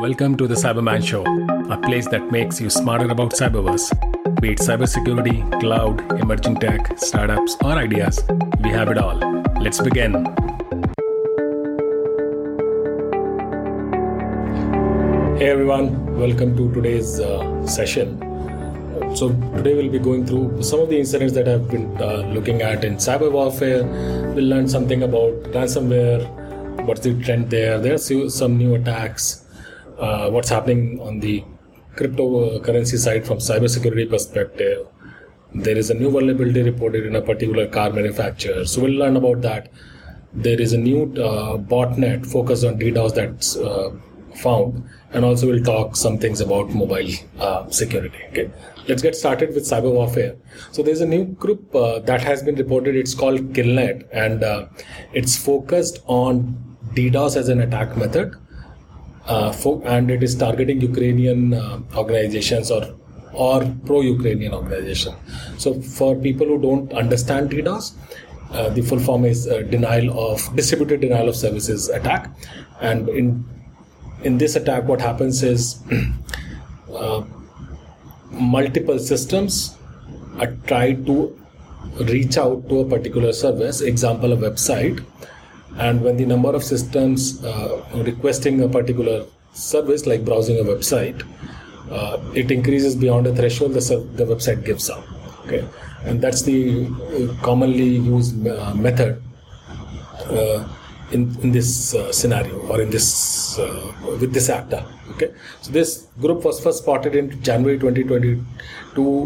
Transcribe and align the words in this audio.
Welcome 0.00 0.38
to 0.38 0.46
the 0.46 0.54
Cyberman 0.54 1.06
Show, 1.06 1.24
a 1.70 1.76
place 1.76 2.08
that 2.08 2.32
makes 2.32 2.58
you 2.58 2.70
smarter 2.70 3.10
about 3.10 3.32
cyberverse. 3.32 3.90
Be 4.40 4.52
it 4.52 4.58
cybersecurity, 4.58 5.60
cloud, 5.60 6.00
emerging 6.18 6.56
tech, 6.56 6.96
startups, 6.96 7.54
or 7.62 7.72
ideas, 7.72 8.24
we 8.64 8.70
have 8.70 8.88
it 8.88 8.96
all. 8.96 9.16
Let's 9.60 9.78
begin. 9.82 10.24
Hey 15.36 15.50
everyone, 15.50 16.18
welcome 16.18 16.56
to 16.56 16.72
today's 16.72 17.20
uh, 17.20 17.66
session. 17.66 18.18
So, 19.14 19.28
today 19.54 19.74
we'll 19.74 19.92
be 19.92 19.98
going 19.98 20.24
through 20.24 20.62
some 20.62 20.80
of 20.80 20.88
the 20.88 20.98
incidents 20.98 21.34
that 21.34 21.46
I've 21.46 21.68
been 21.68 21.94
uh, 22.00 22.22
looking 22.38 22.62
at 22.62 22.84
in 22.84 22.96
cyber 22.96 23.30
warfare. 23.30 23.84
We'll 23.84 24.46
learn 24.46 24.66
something 24.66 25.02
about 25.02 25.34
ransomware, 25.52 26.26
what's 26.86 27.02
the 27.02 27.22
trend 27.22 27.50
there. 27.50 27.78
There's 27.78 28.10
some 28.34 28.56
new 28.56 28.76
attacks, 28.76 29.44
uh, 30.00 30.30
what's 30.30 30.48
happening 30.48 31.00
on 31.00 31.20
the 31.20 31.44
cryptocurrency 31.96 32.98
side 32.98 33.26
from 33.26 33.38
cybersecurity 33.38 34.08
perspective. 34.08 34.86
There 35.54 35.76
is 35.76 35.90
a 35.90 35.94
new 35.94 36.10
vulnerability 36.10 36.62
reported 36.62 37.06
in 37.06 37.16
a 37.16 37.20
particular 37.20 37.66
car 37.66 37.92
manufacturer. 37.92 38.64
So 38.64 38.82
we'll 38.82 38.92
learn 38.92 39.16
about 39.16 39.42
that. 39.42 39.70
There 40.32 40.60
is 40.60 40.72
a 40.72 40.78
new 40.78 41.02
uh, 41.14 41.58
botnet 41.58 42.24
focused 42.24 42.64
on 42.64 42.78
DDoS 42.78 43.14
that's 43.14 43.56
uh, 43.56 43.90
found, 44.36 44.88
and 45.12 45.24
also 45.24 45.48
we'll 45.48 45.64
talk 45.64 45.96
some 45.96 46.18
things 46.18 46.40
about 46.40 46.70
mobile 46.70 47.10
uh, 47.40 47.68
security. 47.68 48.20
Okay, 48.28 48.48
let's 48.86 49.02
get 49.02 49.16
started 49.16 49.52
with 49.54 49.64
cyber 49.64 49.92
warfare. 49.92 50.36
So 50.70 50.84
there's 50.84 51.00
a 51.00 51.06
new 51.06 51.24
group 51.24 51.74
uh, 51.74 51.98
that 52.00 52.22
has 52.22 52.44
been 52.44 52.54
reported. 52.54 52.94
It's 52.94 53.12
called 53.12 53.40
Killnet, 53.54 54.08
and 54.12 54.44
uh, 54.44 54.66
it's 55.12 55.36
focused 55.36 55.98
on 56.06 56.76
DDoS 56.94 57.36
as 57.36 57.48
an 57.48 57.60
attack 57.60 57.96
method 57.96 58.36
for, 59.52 59.80
and 59.84 60.10
it 60.10 60.22
is 60.22 60.34
targeting 60.34 60.80
Ukrainian 60.80 61.54
uh, 61.54 61.80
organizations 61.96 62.70
or 62.70 62.82
or 63.32 63.58
pro-Ukrainian 63.86 64.52
organization. 64.52 65.14
So 65.56 65.74
for 65.80 66.16
people 66.16 66.46
who 66.46 66.60
don't 66.60 66.92
understand 66.92 67.50
DDoS, 67.50 67.92
uh, 68.50 68.70
the 68.70 68.82
full 68.82 68.98
form 68.98 69.24
is 69.24 69.46
uh, 69.46 69.62
denial 69.74 70.08
of 70.18 70.44
distributed 70.56 71.00
denial 71.00 71.28
of 71.28 71.36
services 71.36 71.88
attack, 71.88 72.30
and 72.80 73.08
in 73.08 73.44
in 74.24 74.38
this 74.38 74.56
attack, 74.56 74.84
what 74.84 75.00
happens 75.00 75.42
is 75.42 75.82
uh, 76.94 77.22
multiple 78.30 78.98
systems 78.98 79.76
are 80.38 80.52
try 80.66 80.92
to 80.92 81.36
reach 82.00 82.36
out 82.36 82.68
to 82.68 82.80
a 82.80 82.84
particular 82.84 83.32
service, 83.32 83.80
example 83.80 84.32
a 84.32 84.36
website, 84.36 85.04
and 85.78 86.02
when 86.02 86.16
the 86.16 86.26
number 86.26 86.54
of 86.54 86.64
systems 86.64 87.44
uh, 87.44 87.84
requesting 87.94 88.62
a 88.62 88.68
particular 88.68 89.24
service, 89.52 90.06
like 90.06 90.24
browsing 90.24 90.58
a 90.58 90.64
website, 90.64 91.22
uh, 91.90 92.18
it 92.34 92.50
increases 92.50 92.94
beyond 92.94 93.26
a 93.26 93.34
threshold, 93.34 93.74
the, 93.74 93.80
the 94.14 94.24
website 94.24 94.64
gives 94.64 94.90
up. 94.90 95.04
Okay, 95.44 95.66
and 96.04 96.20
that's 96.20 96.42
the 96.42 96.86
uh, 96.86 97.42
commonly 97.42 97.96
used 97.96 98.46
uh, 98.46 98.74
method 98.74 99.22
uh, 100.26 100.68
in, 101.12 101.34
in 101.40 101.50
this 101.50 101.94
uh, 101.94 102.12
scenario 102.12 102.58
or 102.68 102.80
in 102.82 102.90
this 102.90 103.58
with 104.20 104.32
this 104.32 104.48
actor. 104.48 104.84
Okay, 105.10 105.32
so 105.60 105.72
this 105.72 106.06
group 106.20 106.44
was 106.44 106.62
first 106.62 106.78
spotted 106.78 107.16
in 107.16 107.42
January 107.42 107.78
2022 107.78 109.24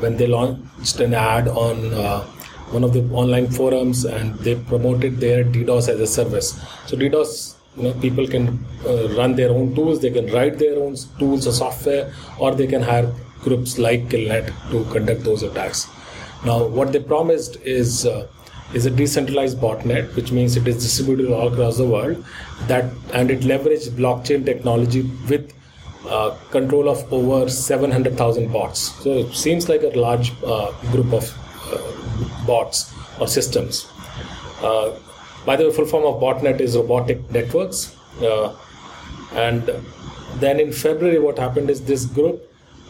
when 0.00 0.16
they 0.16 0.26
launched 0.26 1.00
an 1.00 1.14
ad 1.14 1.48
on 1.48 1.92
one 2.70 2.84
of 2.84 2.92
the 2.92 3.02
online 3.14 3.48
forums 3.48 4.04
and 4.04 4.34
they 4.40 4.54
promoted 4.54 5.18
their 5.18 5.44
DDoS 5.44 5.88
as 5.88 6.00
a 6.00 6.06
service. 6.06 6.60
So 6.86 6.96
DDoS, 6.96 7.54
you 7.76 7.84
know, 7.84 7.92
people 7.94 8.26
can 8.26 8.64
uh, 8.86 9.08
run 9.16 9.36
their 9.36 9.50
own 9.50 9.74
tools, 9.74 10.00
they 10.00 10.10
can 10.10 10.26
write 10.32 10.58
their 10.58 10.78
own 10.78 10.96
tools 11.18 11.46
or 11.46 11.52
software, 11.52 12.12
or 12.38 12.54
they 12.54 12.66
can 12.66 12.82
hire 12.82 13.12
groups 13.40 13.78
like 13.78 14.08
Killnet 14.08 14.46
to 14.70 14.84
conduct 14.92 15.22
those 15.24 15.42
attacks. 15.42 15.88
Now, 16.44 16.66
what 16.66 16.92
they 16.92 17.00
promised 17.00 17.56
is 17.62 18.06
uh, 18.06 18.26
is 18.74 18.84
a 18.84 18.90
decentralized 18.90 19.58
botnet, 19.58 20.14
which 20.16 20.32
means 20.32 20.56
it 20.56 20.66
is 20.66 20.82
distributed 20.82 21.30
all 21.30 21.52
across 21.52 21.76
the 21.76 21.86
world. 21.86 22.24
That 22.66 22.92
and 23.12 23.30
it 23.30 23.40
leveraged 23.40 23.90
blockchain 23.90 24.44
technology 24.44 25.02
with 25.28 25.52
uh, 26.08 26.30
control 26.50 26.88
of 26.88 27.12
over 27.12 27.48
700,000 27.48 28.52
bots. 28.52 28.80
So 29.02 29.10
it 29.10 29.34
seems 29.34 29.68
like 29.68 29.82
a 29.82 29.88
large 29.98 30.32
uh, 30.44 30.72
group 30.92 31.12
of 31.12 31.34
bots 32.46 32.94
or 33.20 33.28
systems. 33.28 33.90
Uh, 34.62 34.98
by 35.44 35.56
the 35.56 35.64
way, 35.64 35.72
full 35.72 35.86
form 35.86 36.04
of 36.04 36.20
botnet 36.20 36.60
is 36.60 36.76
robotic 36.76 37.30
networks. 37.30 37.96
Uh, 38.20 38.54
and 39.34 39.70
then 40.36 40.58
in 40.60 40.72
February, 40.72 41.18
what 41.18 41.38
happened 41.38 41.70
is 41.70 41.84
this 41.84 42.04
group 42.04 42.42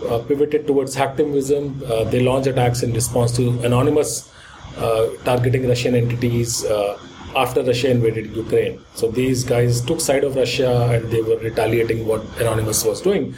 uh, 0.09 0.19
pivoted 0.21 0.67
towards 0.67 0.97
hacktivism. 0.97 1.83
Uh, 1.91 2.05
they 2.05 2.21
launched 2.21 2.49
attacks 2.49 2.83
in 2.83 2.93
response 2.93 3.35
to 3.37 3.61
anonymous 3.63 4.33
uh, 4.77 5.09
targeting 5.25 5.67
Russian 5.69 5.95
entities 5.95 6.65
uh, 6.65 6.99
after 7.35 7.63
Russia 7.63 7.91
invaded 7.91 8.35
Ukraine. 8.35 8.81
So 8.95 9.11
these 9.11 9.45
guys 9.45 9.81
took 9.81 10.01
side 10.01 10.25
of 10.25 10.37
Russia 10.37 10.89
and 10.93 11.11
they 11.11 11.23
were 11.23 11.39
retaliating 11.39 12.07
what 12.07 12.23
Anonymous 12.41 12.85
was 12.85 13.01
doing. 13.01 13.35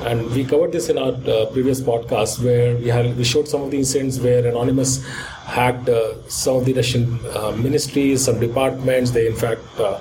And 0.00 0.30
we 0.32 0.44
covered 0.44 0.72
this 0.72 0.88
in 0.88 0.98
our 0.98 1.12
uh, 1.12 1.46
previous 1.52 1.80
podcast 1.80 2.42
where 2.42 2.76
we 2.76 2.88
had 2.88 3.16
we 3.16 3.24
showed 3.24 3.46
some 3.46 3.62
of 3.62 3.70
the 3.70 3.78
incidents 3.78 4.18
where 4.18 4.46
Anonymous 4.46 5.04
hacked 5.44 5.88
uh, 5.88 6.20
some 6.28 6.56
of 6.56 6.64
the 6.64 6.72
Russian 6.72 7.20
uh, 7.34 7.52
ministries, 7.52 8.24
some 8.24 8.40
departments. 8.40 9.12
They 9.12 9.28
in 9.28 9.36
fact 9.36 9.62
uh, 9.78 10.00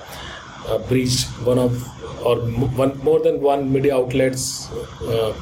uh, 0.67 0.77
breached 0.89 1.27
one 1.45 1.59
of 1.59 1.87
or 2.25 2.37
one 2.37 2.97
more 3.03 3.19
than 3.19 3.39
one 3.41 3.71
media 3.71 3.95
outlets 3.95 4.71
uh, 5.03 5.33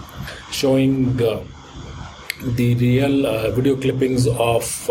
showing 0.52 1.16
the 1.16 2.76
real 2.76 3.52
video 3.52 3.76
clippings 3.78 4.28
of 4.28 4.90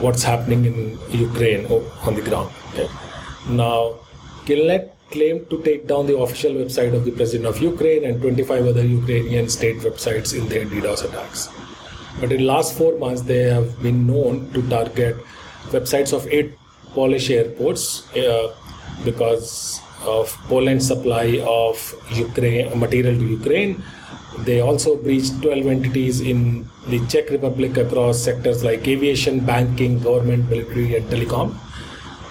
what's 0.00 0.22
happening 0.22 0.64
in 0.66 0.98
Ukraine 1.10 1.66
on 1.66 2.14
the 2.14 2.22
ground. 2.22 2.50
Okay. 2.72 2.88
Now, 3.48 3.98
Killnet 4.46 4.90
claimed 5.12 5.48
to 5.50 5.62
take 5.62 5.86
down 5.86 6.06
the 6.06 6.16
official 6.16 6.52
website 6.52 6.94
of 6.94 7.04
the 7.04 7.12
president 7.12 7.46
of 7.46 7.60
Ukraine 7.60 8.04
and 8.04 8.20
25 8.20 8.66
other 8.66 8.84
Ukrainian 8.84 9.48
state 9.48 9.78
websites 9.88 10.34
in 10.38 10.48
their 10.48 10.64
DDoS 10.64 11.04
attacks. 11.08 11.48
But 12.20 12.32
in 12.32 12.38
the 12.38 12.44
last 12.44 12.76
four 12.76 12.98
months, 12.98 13.22
they 13.22 13.42
have 13.44 13.82
been 13.82 14.06
known 14.06 14.50
to 14.52 14.68
target 14.68 15.16
websites 15.70 16.12
of 16.12 16.26
eight 16.28 16.52
Polish 16.94 17.30
airports 17.30 17.84
uh, 18.16 18.54
because 19.04 19.80
of 20.04 20.36
Poland's 20.48 20.86
supply 20.86 21.42
of 21.46 21.94
Ukraine 22.10 22.78
material 22.78 23.18
to 23.18 23.26
Ukraine. 23.26 23.82
They 24.40 24.60
also 24.60 24.96
breached 24.96 25.40
12 25.42 25.66
entities 25.66 26.20
in 26.20 26.66
the 26.88 27.00
Czech 27.06 27.30
Republic 27.30 27.76
across 27.76 28.18
sectors 28.18 28.64
like 28.64 28.88
aviation, 28.88 29.40
banking, 29.40 30.00
government, 30.00 30.48
military, 30.50 30.96
and 30.96 31.06
telecom. 31.08 31.54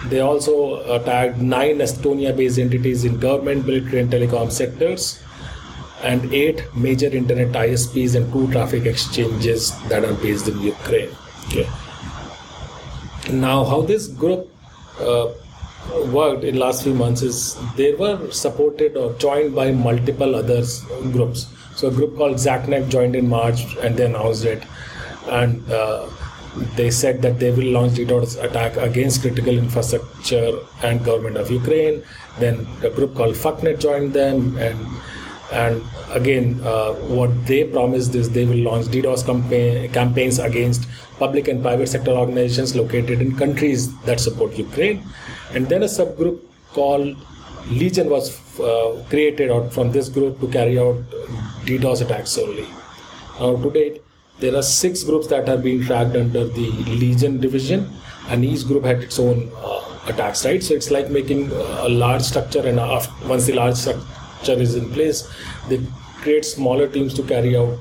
They 0.06 0.20
also 0.20 1.00
tagged 1.06 1.42
nine 1.42 1.78
Estonia 1.78 2.36
based 2.36 2.60
entities 2.60 3.06
in 3.06 3.20
government, 3.20 3.66
military, 3.66 4.02
and 4.02 4.12
telecom 4.12 4.52
sectors, 4.52 5.22
and 6.04 6.34
eight 6.34 6.64
major 6.76 7.08
internet 7.08 7.50
ISPs 7.50 8.16
and 8.16 8.32
two 8.34 8.52
traffic 8.52 8.86
exchanges 8.86 9.72
that 9.90 10.04
are 10.04 10.14
based 10.16 10.48
in 10.48 10.60
Ukraine. 10.62 11.10
Okay. 11.48 11.70
Now, 13.32 13.64
how 13.64 13.82
this 13.82 14.08
group 14.08 14.50
uh, 15.00 15.30
worked 16.08 16.44
in 16.44 16.58
last 16.58 16.84
few 16.84 16.94
months 16.94 17.22
is 17.22 17.58
they 17.76 17.94
were 17.94 18.32
supported 18.32 18.98
or 18.98 19.14
joined 19.14 19.56
by 19.56 19.72
multiple 19.72 20.36
other 20.36 20.64
groups. 21.12 21.48
So 21.76 21.88
a 21.88 21.92
group 21.92 22.18
called 22.18 22.36
XakNet 22.36 22.90
joined 22.90 23.16
in 23.16 23.30
March 23.30 23.76
and 23.78 23.96
they 23.96 24.06
announced 24.06 24.46
it, 24.46 24.64
and 25.30 25.72
uh, 25.72 26.08
they 26.76 26.92
said 26.92 27.22
that 27.22 27.40
they 27.40 27.52
will 27.52 27.72
launch 27.72 27.94
DDoS 27.94 28.44
attack 28.44 28.76
against 28.78 29.22
critical 29.22 29.58
infrastructure 29.58 30.60
and 30.84 31.04
government 31.04 31.38
of 31.38 31.50
Ukraine. 31.50 32.04
Then 32.40 32.68
a 32.84 32.90
group 32.90 33.16
called 33.16 33.36
Fucknet 33.36 33.80
joined 33.80 34.14
them, 34.14 34.58
and 34.58 34.78
and 35.52 35.84
again, 36.12 36.62
uh, 36.64 36.94
what 36.94 37.46
they 37.46 37.64
promised 37.66 38.16
is 38.16 38.30
they 38.30 38.46
will 38.46 38.64
launch 38.70 38.88
DDoS 38.88 39.26
campaign, 39.26 39.92
campaigns 39.92 40.40
against 40.40 40.88
public 41.20 41.48
and 41.48 41.62
private 41.62 41.88
sector 41.88 42.12
organizations 42.12 42.76
located 42.76 43.22
in 43.22 43.36
countries 43.36 43.94
that 44.04 44.20
support 44.20 44.54
Ukraine. 44.58 45.04
And 45.54 45.68
then 45.68 45.84
a 45.84 45.88
subgroup 45.88 46.40
called 46.74 47.18
Legion 47.70 48.10
was 48.10 48.60
uh, 48.60 49.04
created 49.10 49.52
out 49.52 49.74
from 49.74 49.92
this 49.92 50.10
group 50.10 50.40
to 50.40 50.48
carry 50.48 50.80
out 50.80 50.98
DDoS 51.66 52.02
attacks 52.02 52.38
only. 52.38 52.66
Now, 53.40 53.56
to 53.56 53.72
date, 53.72 54.02
there 54.42 54.56
are 54.56 54.64
six 54.64 55.04
groups 55.04 55.28
that 55.28 55.48
are 55.48 55.58
being 55.58 55.84
tracked 55.84 56.16
under 56.16 56.46
the 56.46 56.72
Legion 57.02 57.40
division, 57.40 57.90
and 58.28 58.44
each 58.44 58.66
group 58.68 58.84
had 58.84 59.02
its 59.02 59.20
own 59.20 59.52
uh, 59.56 59.82
attacks, 60.08 60.46
right? 60.46 60.64
So 60.64 60.74
it's 60.74 60.92
like 60.92 61.10
making 61.10 61.52
a 61.52 61.90
large 61.90 62.24
structure, 62.24 62.66
and 62.68 62.78
once 63.30 63.46
the 63.46 63.54
large 63.54 63.76
structure 63.76 64.60
is 64.68 64.76
in 64.76 64.92
place, 64.92 65.32
they 65.70 65.80
create 66.22 66.46
smaller 66.46 66.88
teams 66.88 67.14
to 67.16 67.24
carry 67.24 67.56
out 67.56 67.78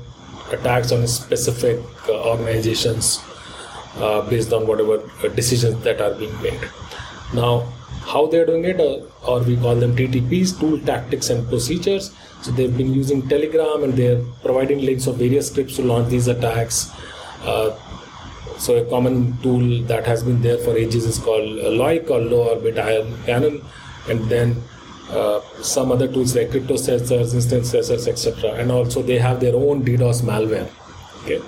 attacks 0.51 0.91
on 0.91 1.07
specific 1.07 1.79
uh, 2.09 2.29
organizations 2.29 3.19
uh, 3.97 4.21
based 4.29 4.53
on 4.53 4.67
whatever 4.67 5.01
uh, 5.23 5.27
decisions 5.29 5.83
that 5.83 6.01
are 6.01 6.13
being 6.13 6.41
made. 6.41 6.59
Now, 7.33 7.71
how 8.11 8.25
they're 8.27 8.45
doing 8.45 8.65
it, 8.65 8.79
or, 8.79 9.07
or 9.27 9.39
we 9.43 9.55
call 9.57 9.75
them 9.75 9.95
TTPs, 9.95 10.59
tool 10.59 10.79
tactics 10.79 11.29
and 11.29 11.47
procedures. 11.47 12.13
So 12.41 12.51
they've 12.51 12.75
been 12.75 12.93
using 12.93 13.27
Telegram 13.27 13.83
and 13.83 13.93
they're 13.93 14.21
providing 14.43 14.79
links 14.81 15.07
of 15.07 15.17
various 15.17 15.47
scripts 15.47 15.75
to 15.77 15.83
launch 15.83 16.09
these 16.09 16.27
attacks. 16.27 16.91
Uh, 17.43 17.75
so 18.57 18.75
a 18.75 18.89
common 18.89 19.37
tool 19.41 19.81
that 19.83 20.05
has 20.05 20.23
been 20.23 20.41
there 20.41 20.57
for 20.57 20.77
ages 20.77 21.05
is 21.05 21.17
called 21.17 21.49
LOIC 21.79 22.09
or 22.09 22.19
Low 22.21 22.49
Orbit 22.49 22.77
Ion 22.77 23.23
Cannon, 23.25 23.63
and 24.09 24.19
then 24.29 24.61
uh, 25.09 25.41
some 25.61 25.91
other 25.91 26.07
tools 26.07 26.35
like 26.35 26.51
crypto 26.51 26.75
sensors, 26.75 27.33
instance 27.33 27.73
InstanceCessors, 27.73 28.07
etc. 28.07 28.51
And 28.53 28.71
also 28.71 29.01
they 29.01 29.17
have 29.17 29.39
their 29.39 29.55
own 29.55 29.83
DDoS 29.83 30.21
malware. 30.21 30.69
Okay. 31.23 31.41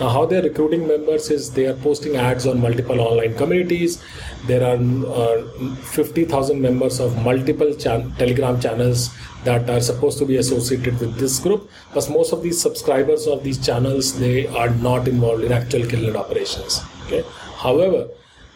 Now, 0.00 0.10
how 0.10 0.26
they're 0.26 0.42
recruiting 0.42 0.86
members 0.86 1.28
is 1.28 1.52
they 1.52 1.66
are 1.66 1.74
posting 1.74 2.14
ads 2.16 2.46
on 2.46 2.60
multiple 2.60 3.00
online 3.00 3.34
communities. 3.34 4.00
There 4.46 4.62
are 4.62 4.76
uh, 4.76 5.74
50,000 5.76 6.60
members 6.60 7.00
of 7.00 7.20
multiple 7.24 7.74
chan- 7.74 8.12
Telegram 8.16 8.60
channels 8.60 9.10
that 9.42 9.68
are 9.68 9.80
supposed 9.80 10.18
to 10.18 10.24
be 10.24 10.36
associated 10.36 11.00
with 11.00 11.16
this 11.16 11.40
group. 11.40 11.68
But 11.94 12.08
most 12.10 12.32
of 12.32 12.44
these 12.44 12.60
subscribers 12.60 13.26
of 13.26 13.42
these 13.42 13.58
channels 13.64 14.16
they 14.18 14.46
are 14.46 14.70
not 14.70 15.08
involved 15.08 15.42
in 15.42 15.50
actual 15.50 15.80
killnet 15.80 16.14
operations. 16.14 16.80
Okay. 17.06 17.24
However, 17.56 18.08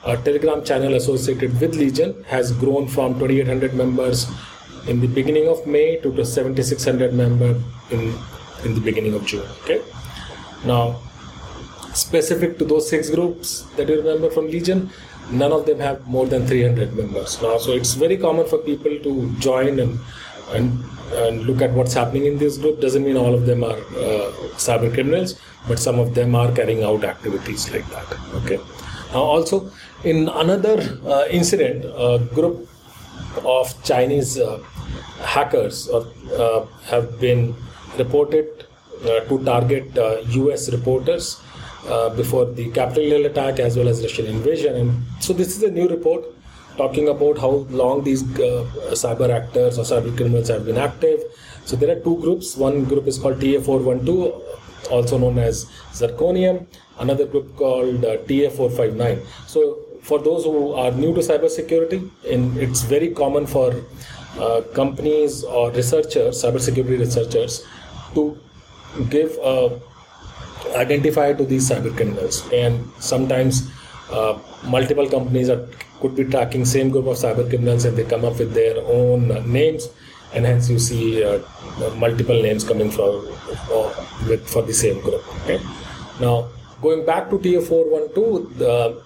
a 0.04 0.16
Telegram 0.16 0.64
channel 0.64 0.94
associated 0.94 1.60
with 1.60 1.74
Legion 1.74 2.24
has 2.28 2.52
grown 2.52 2.86
from 2.86 3.14
2,800 3.14 3.74
members 3.74 4.30
in 4.86 5.00
the 5.00 5.08
beginning 5.08 5.48
of 5.48 5.66
May 5.66 5.96
to 5.98 6.24
7,600 6.24 7.12
members 7.12 7.60
in 7.90 8.14
in 8.64 8.74
the 8.74 8.80
beginning 8.80 9.14
of 9.14 9.26
June. 9.26 9.48
Okay. 9.64 9.82
Now, 10.64 11.00
specific 11.94 12.58
to 12.58 12.64
those 12.64 12.88
six 12.88 13.10
groups 13.10 13.62
that 13.76 13.88
you 13.88 13.96
remember 13.96 14.30
from 14.30 14.46
Legion, 14.46 14.90
none 15.30 15.52
of 15.52 15.66
them 15.66 15.78
have 15.80 16.06
more 16.06 16.26
than 16.26 16.46
300 16.46 16.94
members 16.94 17.40
now. 17.42 17.58
So 17.58 17.72
it's 17.72 17.94
very 17.94 18.16
common 18.16 18.46
for 18.46 18.58
people 18.58 18.98
to 18.98 19.32
join 19.38 19.80
and 19.80 19.98
and, 20.52 20.84
and 21.14 21.44
look 21.46 21.62
at 21.62 21.70
what's 21.72 21.94
happening 21.94 22.26
in 22.26 22.38
this 22.38 22.58
group. 22.58 22.80
Doesn't 22.80 23.04
mean 23.04 23.16
all 23.16 23.34
of 23.34 23.46
them 23.46 23.64
are 23.64 23.78
uh, 23.78 24.32
cyber 24.56 24.92
criminals, 24.92 25.40
but 25.66 25.78
some 25.78 25.98
of 25.98 26.14
them 26.14 26.34
are 26.34 26.50
carrying 26.52 26.82
out 26.82 27.04
activities 27.04 27.70
like 27.70 27.88
that. 27.90 28.06
Okay. 28.42 28.58
Now, 29.12 29.22
also 29.22 29.70
in 30.04 30.28
another 30.28 30.98
uh, 31.06 31.24
incident, 31.30 31.84
a 31.84 32.18
group 32.34 32.68
of 33.44 33.82
Chinese 33.84 34.38
uh, 34.38 34.58
hackers 35.20 35.88
uh, 35.88 36.66
have 36.84 37.20
been 37.20 37.54
reported 37.98 38.66
uh, 39.04 39.20
to 39.28 39.42
target 39.44 39.94
US 40.28 40.68
uh, 40.68 40.76
reporters 40.76 41.40
uh, 41.88 42.08
before 42.11 42.46
the 42.46 42.70
Capitol 42.70 43.05
Hill 43.05 43.26
attack 43.26 43.58
as 43.58 43.76
well 43.76 43.88
as 43.88 44.02
Russian 44.02 44.26
invasion. 44.26 44.76
And 44.76 45.02
so 45.20 45.32
this 45.32 45.56
is 45.56 45.62
a 45.62 45.70
new 45.70 45.88
report 45.88 46.25
talking 46.76 47.08
about 47.08 47.38
how 47.38 47.50
long 47.70 48.02
these 48.05 48.23
uh, 48.38 48.67
cyber 48.93 49.31
actors 49.31 49.79
or 49.79 49.82
cyber 49.82 50.17
criminals 50.17 50.49
have 50.49 50.64
been 50.64 50.79
active. 50.79 51.20
So 51.64 51.76
there 51.76 51.96
are 51.96 52.00
two 52.00 52.19
groups. 52.20 52.56
One 52.56 52.84
group 52.84 53.06
is 53.06 53.19
called 53.19 53.38
TA412, 53.38 54.90
also 54.90 55.19
known 55.19 55.38
as 55.38 55.67
Zirconium. 55.93 56.67
Another 56.99 57.26
group 57.26 57.56
called 57.56 58.05
uh, 58.05 58.19
TA459. 58.19 59.25
So 59.46 59.79
for 60.02 60.19
those 60.19 60.44
who 60.44 60.73
are 60.73 60.90
new 60.90 61.14
to 61.14 61.20
cybersecurity, 61.20 62.11
in, 62.25 62.56
it's 62.58 62.82
very 62.82 63.11
common 63.11 63.46
for 63.46 63.75
uh, 64.38 64.62
companies 64.75 65.44
or 65.44 65.70
researchers, 65.70 66.43
cybersecurity 66.43 66.99
researchers, 66.99 67.67
to 68.14 68.38
give 69.08 69.38
a 69.43 69.81
identify 70.76 71.32
to 71.32 71.44
these 71.44 71.70
cyber 71.70 71.94
criminals. 71.96 72.48
And 72.52 72.90
sometimes 72.98 73.70
uh, 74.10 74.38
multiple 74.64 75.08
companies 75.08 75.48
are 75.48 75.66
could 76.00 76.16
be 76.16 76.24
tracking 76.24 76.64
same 76.64 76.90
group 76.90 77.06
of 77.06 77.16
cyber 77.16 77.48
criminals 77.48 77.84
and 77.84 77.96
they 77.96 78.04
come 78.04 78.24
up 78.24 78.36
with 78.38 78.52
their 78.54 78.76
own 78.86 79.30
uh, 79.30 79.40
names. 79.46 79.88
And 80.34 80.46
hence 80.46 80.68
you 80.68 80.78
see 80.78 81.22
uh, 81.22 81.40
multiple 81.96 82.42
names 82.42 82.64
coming 82.64 82.90
for 82.90 83.24
uh, 83.70 84.06
with 84.28 84.48
for 84.48 84.62
the 84.62 84.74
same 84.74 85.00
group. 85.00 85.22
Okay. 85.42 85.60
Now 86.20 86.48
going 86.80 87.06
back 87.06 87.30
to 87.30 87.38
ta412 87.38 89.02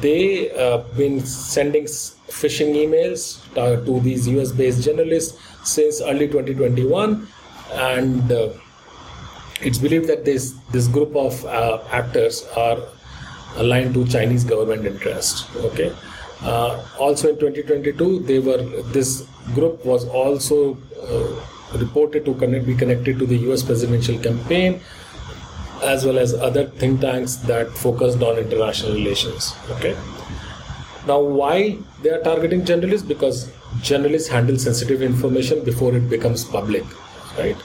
they 0.00 0.50
uh, 0.52 0.78
been 0.96 1.20
sending 1.20 1.84
phishing 1.84 2.74
emails 2.74 3.42
to, 3.54 3.84
to 3.84 4.00
these 4.00 4.28
us 4.28 4.52
based 4.52 4.82
journalists 4.82 5.38
since 5.64 6.00
early 6.00 6.28
2021 6.28 7.26
and 7.72 8.32
uh, 8.32 8.50
it's 9.62 9.78
believed 9.78 10.08
that 10.08 10.24
this 10.24 10.52
this 10.72 10.86
group 10.88 11.14
of 11.14 11.44
uh, 11.46 11.82
actors 11.90 12.46
are 12.56 12.78
aligned 13.56 13.94
to 13.94 14.06
Chinese 14.06 14.44
government 14.44 14.86
interest. 14.86 15.46
Okay. 15.56 15.92
Uh, 16.42 16.82
also 16.98 17.28
in 17.28 17.38
2022, 17.38 18.20
they 18.20 18.38
were 18.38 18.62
this 18.92 19.26
group 19.54 19.84
was 19.84 20.06
also 20.06 20.78
uh, 21.02 21.78
reported 21.78 22.24
to 22.24 22.34
connect, 22.34 22.66
be 22.66 22.74
connected 22.74 23.18
to 23.18 23.26
the 23.26 23.36
U.S. 23.48 23.62
presidential 23.62 24.18
campaign, 24.18 24.80
as 25.82 26.06
well 26.06 26.18
as 26.18 26.34
other 26.34 26.66
think 26.66 27.00
tanks 27.00 27.36
that 27.36 27.68
focused 27.70 28.22
on 28.22 28.38
international 28.38 28.94
relations. 28.94 29.54
Okay. 29.70 29.96
Now, 31.06 31.20
why 31.20 31.78
they 32.02 32.10
are 32.10 32.22
targeting 32.22 32.64
journalists? 32.64 33.06
Because 33.06 33.50
journalists 33.82 34.28
handle 34.28 34.58
sensitive 34.58 35.02
information 35.02 35.64
before 35.64 35.94
it 35.94 36.08
becomes 36.08 36.44
public, 36.44 36.84
right? 37.38 37.56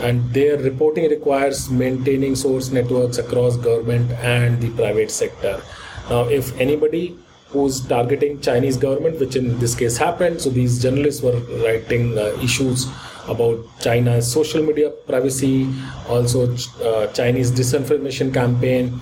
And 0.00 0.32
their 0.32 0.58
reporting 0.58 1.08
requires 1.10 1.70
maintaining 1.70 2.34
source 2.36 2.70
networks 2.70 3.18
across 3.18 3.56
government 3.56 4.10
and 4.12 4.60
the 4.60 4.70
private 4.70 5.10
sector. 5.10 5.62
Now 6.10 6.24
if 6.28 6.58
anybody 6.60 7.18
who's 7.50 7.80
targeting 7.86 8.40
chinese 8.40 8.76
government 8.76 9.20
which 9.20 9.36
in 9.36 9.58
this 9.58 9.74
case 9.74 9.96
happened 9.96 10.40
so 10.40 10.50
these 10.50 10.82
journalists 10.82 11.22
were 11.22 11.38
writing 11.64 12.18
uh, 12.18 12.24
issues 12.42 12.86
about 13.28 13.58
china's 13.80 14.30
social 14.30 14.62
media 14.62 14.90
privacy 15.06 15.68
also 16.08 16.52
uh, 16.82 17.06
chinese 17.18 17.52
disinformation 17.52 18.34
campaign 18.34 18.98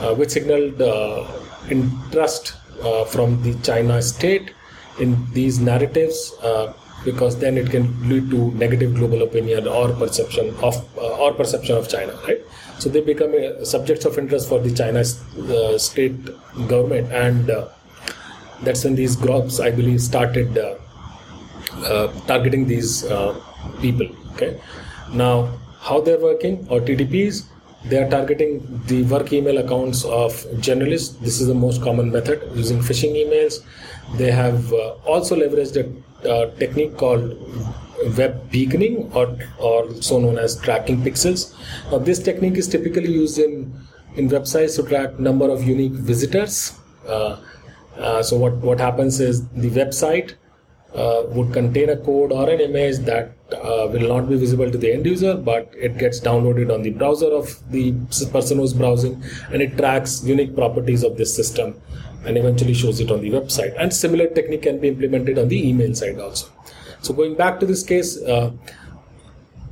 uh, 0.00 0.14
which 0.14 0.30
signaled 0.30 0.80
uh, 0.80 1.26
interest 1.70 2.54
uh, 2.82 3.04
from 3.04 3.42
the 3.42 3.54
china 3.62 4.00
state 4.00 4.52
in 5.00 5.16
these 5.32 5.58
narratives 5.58 6.34
uh, 6.42 6.72
because 7.04 7.38
then 7.38 7.58
it 7.58 7.70
can 7.70 7.86
lead 8.08 8.30
to 8.30 8.50
negative 8.52 8.94
global 8.94 9.22
opinion 9.22 9.66
or 9.66 9.88
perception 9.92 10.54
of 10.62 10.76
uh, 10.96 11.16
or 11.18 11.32
perception 11.32 11.76
of 11.76 11.88
China, 11.88 12.14
right? 12.26 12.40
So 12.78 12.88
they 12.88 13.00
become 13.00 13.34
a 13.34 13.64
subjects 13.64 14.04
of 14.04 14.18
interest 14.18 14.48
for 14.48 14.58
the 14.60 14.72
China 14.74 15.00
uh, 15.00 15.78
state 15.78 16.24
government, 16.68 17.12
and 17.12 17.50
uh, 17.50 17.68
that's 18.62 18.84
when 18.84 18.94
these 18.94 19.16
groups, 19.16 19.60
I 19.60 19.70
believe, 19.70 20.00
started 20.00 20.56
uh, 20.58 20.76
uh, 21.84 22.12
targeting 22.26 22.66
these 22.66 23.04
uh, 23.04 23.38
people. 23.80 24.08
Okay, 24.32 24.60
now 25.12 25.58
how 25.80 26.00
they're 26.00 26.20
working 26.20 26.66
or 26.70 26.80
TTPs. 26.80 27.46
They 27.84 28.00
are 28.00 28.08
targeting 28.08 28.80
the 28.86 29.02
work 29.02 29.32
email 29.32 29.58
accounts 29.58 30.04
of 30.04 30.46
journalists. 30.60 31.16
This 31.16 31.40
is 31.40 31.48
the 31.48 31.54
most 31.54 31.82
common 31.82 32.12
method 32.12 32.48
using 32.54 32.78
phishing 32.78 33.16
emails. 33.16 33.64
They 34.16 34.30
have 34.30 34.72
also 35.04 35.36
leveraged 35.36 35.76
a 35.76 35.86
uh, 36.28 36.50
technique 36.56 36.96
called 36.96 37.36
web 38.16 38.50
beaconing 38.50 39.10
or 39.14 39.36
or 39.58 40.02
so 40.02 40.18
known 40.18 40.38
as 40.38 40.60
tracking 40.60 41.02
pixels. 41.02 41.54
Now 41.90 41.98
this 41.98 42.18
technique 42.18 42.56
is 42.56 42.68
typically 42.68 43.12
used 43.12 43.38
in 43.38 43.74
in 44.16 44.28
websites 44.28 44.76
to 44.76 44.82
track 44.88 45.18
number 45.18 45.50
of 45.50 45.64
unique 45.64 45.92
visitors. 45.92 46.78
Uh, 47.06 47.38
uh, 47.96 48.22
so 48.22 48.36
what 48.36 48.54
what 48.56 48.80
happens 48.80 49.20
is 49.20 49.46
the 49.48 49.70
website 49.70 50.34
uh, 50.94 51.22
would 51.28 51.52
contain 51.52 51.88
a 51.88 51.96
code 51.96 52.32
or 52.32 52.48
an 52.50 52.60
image 52.60 52.98
that 52.98 53.32
uh, 53.52 53.88
will 53.92 54.08
not 54.08 54.28
be 54.28 54.36
visible 54.36 54.70
to 54.70 54.78
the 54.78 54.92
end 54.92 55.06
user, 55.06 55.34
but 55.34 55.70
it 55.74 55.96
gets 55.98 56.20
downloaded 56.20 56.72
on 56.72 56.82
the 56.82 56.90
browser 56.90 57.32
of 57.32 57.58
the 57.70 57.92
person 58.30 58.58
who's 58.58 58.74
browsing, 58.74 59.22
and 59.50 59.62
it 59.62 59.76
tracks 59.76 60.22
unique 60.24 60.54
properties 60.54 61.02
of 61.02 61.16
this 61.16 61.34
system 61.34 61.74
and 62.24 62.38
eventually 62.38 62.74
shows 62.74 63.00
it 63.00 63.10
on 63.10 63.20
the 63.20 63.30
website. 63.30 63.74
And 63.78 63.92
similar 63.92 64.28
technique 64.28 64.62
can 64.62 64.78
be 64.80 64.88
implemented 64.88 65.38
on 65.38 65.48
the 65.48 65.68
email 65.68 65.94
side 65.94 66.18
also. 66.18 66.48
So 67.00 67.12
going 67.12 67.34
back 67.34 67.58
to 67.60 67.66
this 67.66 67.82
case, 67.82 68.22
uh, 68.22 68.52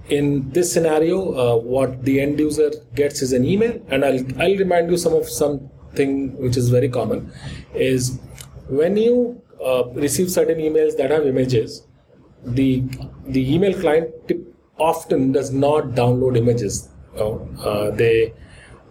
in 0.09 0.51
this 0.51 0.73
scenario, 0.73 1.35
uh, 1.35 1.57
what 1.57 2.05
the 2.05 2.21
end 2.21 2.41
user 2.41 2.73
gets 2.97 3.23
is 3.23 3.33
an 3.33 3.45
email, 3.45 3.81
and 3.89 4.05
I'll 4.05 4.43
I'll 4.43 4.57
remind 4.57 4.91
you 4.91 4.97
some 4.97 5.13
of 5.13 5.29
something 5.29 6.37
which 6.37 6.57
is 6.57 6.71
very 6.71 6.89
common, 6.89 7.33
is 7.75 8.19
when 8.69 8.97
you 8.97 9.41
uh, 9.65 9.85
receive 9.91 10.29
certain 10.31 10.59
emails 10.59 10.97
that 10.97 11.13
have 11.13 11.27
images, 11.27 11.87
the 12.45 12.83
the 13.27 13.55
email 13.55 13.79
client 13.79 14.11
often 14.79 15.31
does 15.31 15.53
not 15.53 15.91
download 15.91 16.37
images. 16.37 16.89
Uh, 17.17 17.91
they 17.91 18.35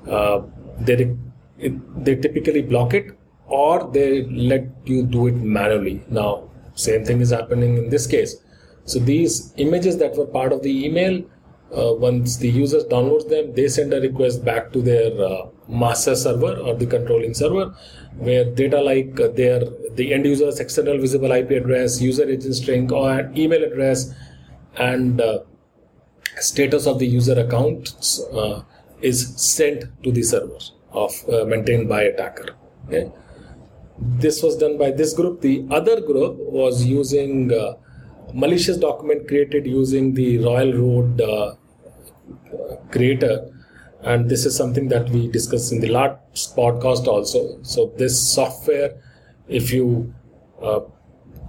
uh, 0.07 0.41
they 0.79 1.13
they 1.57 2.15
typically 2.15 2.61
block 2.61 2.93
it 2.93 3.18
or 3.50 3.89
they 3.91 4.24
let 4.25 4.68
you 4.86 5.03
do 5.03 5.27
it 5.27 5.36
manually. 5.36 6.03
Now, 6.10 6.50
same 6.75 7.03
thing 7.03 7.20
is 7.22 7.32
happening 7.32 7.77
in 7.77 7.89
this 7.89 8.08
case. 8.08 8.36
So 8.86 9.00
these 9.00 9.53
images 9.58 9.98
that 9.98 10.15
were 10.15 10.25
part 10.25 10.51
of 10.53 10.63
the 10.63 10.86
email, 10.86 11.24
uh, 11.75 11.94
once 11.94 12.38
the 12.38 12.50
users 12.50 12.84
downloads 12.86 13.29
them, 13.29 13.53
they 13.53 13.68
send 13.68 13.94
a 13.94 14.01
request 14.01 14.44
back 14.44 14.72
to 14.74 14.82
their 14.82 15.12
uh, 15.24 15.48
master 15.68 16.15
server 16.15 16.56
or 16.58 16.75
the 16.75 16.88
controlling 16.88 17.34
server, 17.34 17.75
where 18.18 18.46
data 18.46 18.82
like 18.82 19.20
uh, 19.20 19.27
their 19.27 19.62
the 19.91 20.13
end 20.13 20.25
user's 20.25 20.60
external 20.60 20.98
visible 20.98 21.32
IP 21.32 21.51
address, 21.51 22.01
user 22.01 22.27
agent 22.27 22.56
string, 22.56 22.91
or 22.91 23.32
email 23.36 23.63
address, 23.63 24.13
and 24.77 25.22
uh, 25.22 25.39
status 26.38 26.88
of 26.88 27.00
the 27.00 27.06
user 27.06 27.39
account 27.39 27.94
uh, 28.34 28.62
is 29.01 29.36
sent 29.36 29.86
to 30.03 30.12
the 30.12 30.24
server 30.24 30.58
of 30.91 31.12
uh, 31.29 31.46
maintained 31.46 31.88
by 31.88 32.03
attacker. 32.03 32.56
Okay? 32.88 33.12
This 34.01 34.41
was 34.41 34.58
done 34.58 34.77
by 34.77 34.91
this 34.91 35.13
group. 35.13 35.41
The 35.41 35.65
other 35.70 36.00
group 36.01 36.38
was 36.38 36.86
using 36.86 37.51
uh, 37.53 37.74
malicious 38.34 38.77
document 38.77 39.27
created 39.27 39.65
using 39.68 40.13
the 40.13 40.38
Royal 40.39 40.74
Road 40.74 41.22
uh, 41.22 41.56
creator 42.91 43.51
and 44.01 44.29
this 44.29 44.46
is 44.46 44.56
something 44.56 44.88
that 44.88 45.10
we 45.10 45.27
discussed 45.27 45.72
in 45.72 45.82
the 45.82 45.89
last 45.89 46.56
podcast 46.56 47.08
also 47.08 47.62
so 47.63 47.94
this 47.98 48.18
software 48.34 49.01
if 49.48 49.72
you 49.74 50.13
uh, 50.62 50.79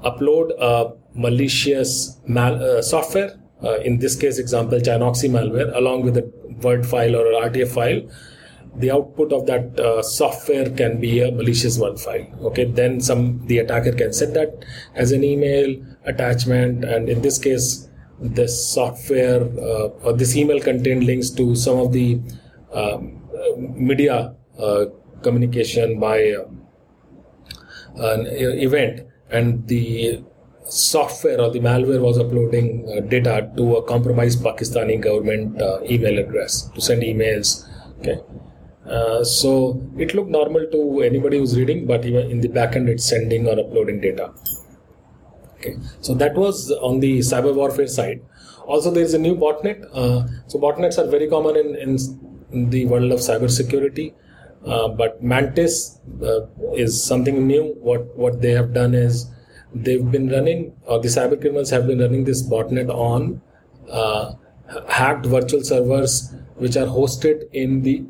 upload 0.04 0.50
a 0.58 0.92
malicious 1.14 2.20
mal- 2.26 2.62
uh, 2.62 2.82
software 2.82 3.38
uh, 3.62 3.76
in 3.80 3.98
this 3.98 4.16
case 4.16 4.38
example 4.38 4.78
Chinoxy 4.78 5.30
malware 5.30 5.74
along 5.76 6.02
with 6.02 6.16
a 6.16 6.24
word 6.62 6.86
file 6.86 7.14
or 7.14 7.26
an 7.32 7.52
rtf 7.52 7.68
file 7.68 8.02
the 8.76 8.90
output 8.90 9.32
of 9.32 9.46
that 9.46 9.78
uh, 9.80 10.02
software 10.02 10.70
can 10.70 11.00
be 11.00 11.20
a 11.20 11.30
malicious 11.32 11.78
word 11.78 11.98
file 11.98 12.26
okay 12.42 12.64
then 12.64 13.00
some 13.00 13.44
the 13.46 13.58
attacker 13.58 13.92
can 13.92 14.12
set 14.12 14.32
that 14.34 14.64
as 14.94 15.12
an 15.12 15.24
email 15.24 15.74
attachment 16.04 16.84
and 16.84 17.08
in 17.08 17.20
this 17.22 17.38
case 17.38 17.88
this 18.20 18.72
software 18.72 19.42
uh, 19.58 19.88
or 20.04 20.12
this 20.12 20.36
email 20.36 20.60
contained 20.60 21.04
links 21.04 21.30
to 21.30 21.54
some 21.54 21.78
of 21.78 21.92
the 21.92 22.20
um, 22.72 23.20
media 23.58 24.34
uh, 24.58 24.84
communication 25.22 25.98
by 25.98 26.32
uh, 26.32 26.44
an 27.96 28.26
event 28.26 29.06
and 29.30 29.66
the 29.68 30.22
software 30.64 31.40
or 31.40 31.50
the 31.50 31.60
malware 31.60 32.00
was 32.00 32.18
uploading 32.18 32.86
uh, 32.88 33.00
data 33.00 33.50
to 33.56 33.76
a 33.76 33.82
compromised 33.82 34.42
Pakistani 34.42 35.00
government 35.00 35.60
uh, 35.60 35.80
email 35.88 36.18
address 36.18 36.62
to 36.74 36.80
send 36.80 37.02
emails. 37.02 37.68
Okay, 38.00 38.20
uh, 38.86 39.22
so 39.22 39.80
it 39.98 40.14
looked 40.14 40.30
normal 40.30 40.66
to 40.72 41.02
anybody 41.02 41.38
who's 41.38 41.56
reading, 41.56 41.86
but 41.86 42.04
even 42.04 42.30
in 42.30 42.40
the 42.40 42.48
backend, 42.48 42.88
it's 42.88 43.04
sending 43.04 43.46
or 43.46 43.58
uploading 43.58 44.00
data. 44.00 44.32
Okay, 45.56 45.76
so 46.00 46.14
that 46.14 46.34
was 46.34 46.70
on 46.80 47.00
the 47.00 47.18
cyber 47.18 47.54
warfare 47.54 47.86
side. 47.86 48.22
Also, 48.64 48.90
there 48.90 49.02
is 49.02 49.14
a 49.14 49.18
new 49.18 49.36
botnet. 49.36 49.84
Uh, 49.92 50.26
so 50.46 50.58
botnets 50.58 50.96
are 50.96 51.06
very 51.06 51.28
common 51.28 51.56
in, 51.56 51.74
in, 51.76 51.98
in 52.52 52.70
the 52.70 52.86
world 52.86 53.12
of 53.12 53.18
cybersecurity. 53.18 54.14
Uh, 54.64 54.88
but 54.88 55.22
Mantis 55.22 55.98
uh, 56.22 56.46
is 56.74 57.02
something 57.02 57.46
new. 57.46 57.74
What 57.80 58.16
what 58.16 58.40
they 58.42 58.52
have 58.52 58.74
done 58.74 58.94
is 58.94 59.26
they've 59.74 60.10
been 60.10 60.28
running, 60.30 60.74
or 60.84 61.00
the 61.00 61.08
cyber 61.08 61.40
criminals 61.40 61.70
have 61.70 61.86
been 61.86 62.00
running 62.00 62.24
this 62.24 62.42
botnet 62.42 62.90
on 62.90 63.40
uh, 63.90 64.34
hacked 64.88 65.26
virtual 65.26 65.62
servers 65.64 66.34
which 66.56 66.76
are 66.76 66.86
hosted 66.86 67.48
in 67.52 67.82
the 67.82 68.04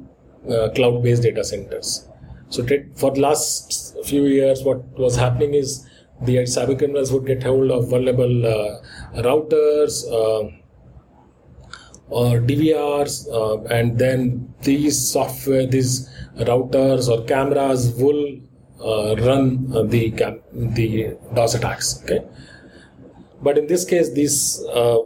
cloud-based 0.74 1.22
data 1.22 1.44
centers. 1.44 2.08
So 2.48 2.66
for 2.96 3.12
the 3.12 3.20
last 3.20 3.96
few 4.04 4.24
years, 4.24 4.64
what 4.64 4.84
was 4.98 5.16
happening 5.16 5.54
is 5.54 5.86
the 6.22 6.36
cyber 6.38 6.76
criminals 6.76 7.12
would 7.12 7.26
get 7.26 7.42
hold 7.42 7.70
of 7.70 7.88
vulnerable 7.88 8.46
uh, 8.46 8.80
routers 9.22 10.04
uh, 10.10 10.50
or 12.08 12.40
DVRs, 12.40 13.28
uh, 13.32 13.62
and 13.74 13.98
then 13.98 14.52
these 14.62 15.10
software, 15.12 15.66
these 15.66 16.10
routers 16.38 17.08
or 17.08 17.24
cameras 17.24 17.94
will 17.96 18.40
uh, 18.84 19.14
run 19.16 19.70
uh, 19.72 19.82
the 19.84 20.10
cam- 20.10 20.40
the 20.52 21.16
DOS 21.34 21.54
attacks. 21.54 22.02
Okay, 22.02 22.20
but 23.40 23.56
in 23.56 23.68
this 23.68 23.84
case, 23.84 24.12
these 24.12 24.60
uh, 24.74 24.98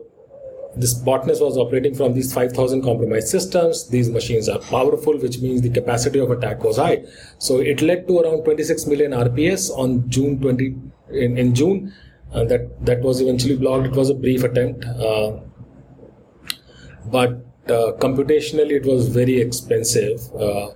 this 0.77 0.95
botnet 0.95 1.41
was 1.41 1.57
operating 1.57 1.95
from 1.95 2.15
these 2.15 2.33
5000 2.33 2.83
compromised 2.83 3.29
systems 3.29 3.89
these 3.89 4.11
machines 4.11 4.49
are 4.49 4.59
powerful 4.59 5.17
which 5.19 5.39
means 5.39 5.63
the 5.63 5.71
capacity 5.71 6.19
of 6.19 6.31
attack 6.31 6.65
was 6.65 6.79
high 6.79 7.03
so 7.39 7.59
it 7.59 7.81
led 7.83 8.09
to 8.09 8.19
around 8.21 8.45
26 8.45 8.87
million 8.87 9.13
rps 9.13 9.71
on 9.79 10.09
june 10.09 10.41
20 10.41 10.75
in, 11.11 11.39
in 11.39 11.55
June. 11.55 11.93
Uh, 12.33 12.45
that 12.45 12.85
that 12.85 13.01
was 13.01 13.21
eventually 13.21 13.57
blocked. 13.57 13.87
It 13.87 13.93
was 13.93 14.11
a 14.11 14.15
brief 14.15 14.43
attempt, 14.43 14.85
uh, 14.85 15.39
but 17.07 17.31
uh, 17.69 17.93
computationally 17.99 18.73
it 18.73 18.85
was 18.85 19.07
very 19.07 19.41
expensive. 19.41 20.21
Uh, 20.35 20.71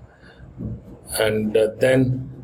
and 1.19 1.57
uh, 1.57 1.71
then 1.81 2.38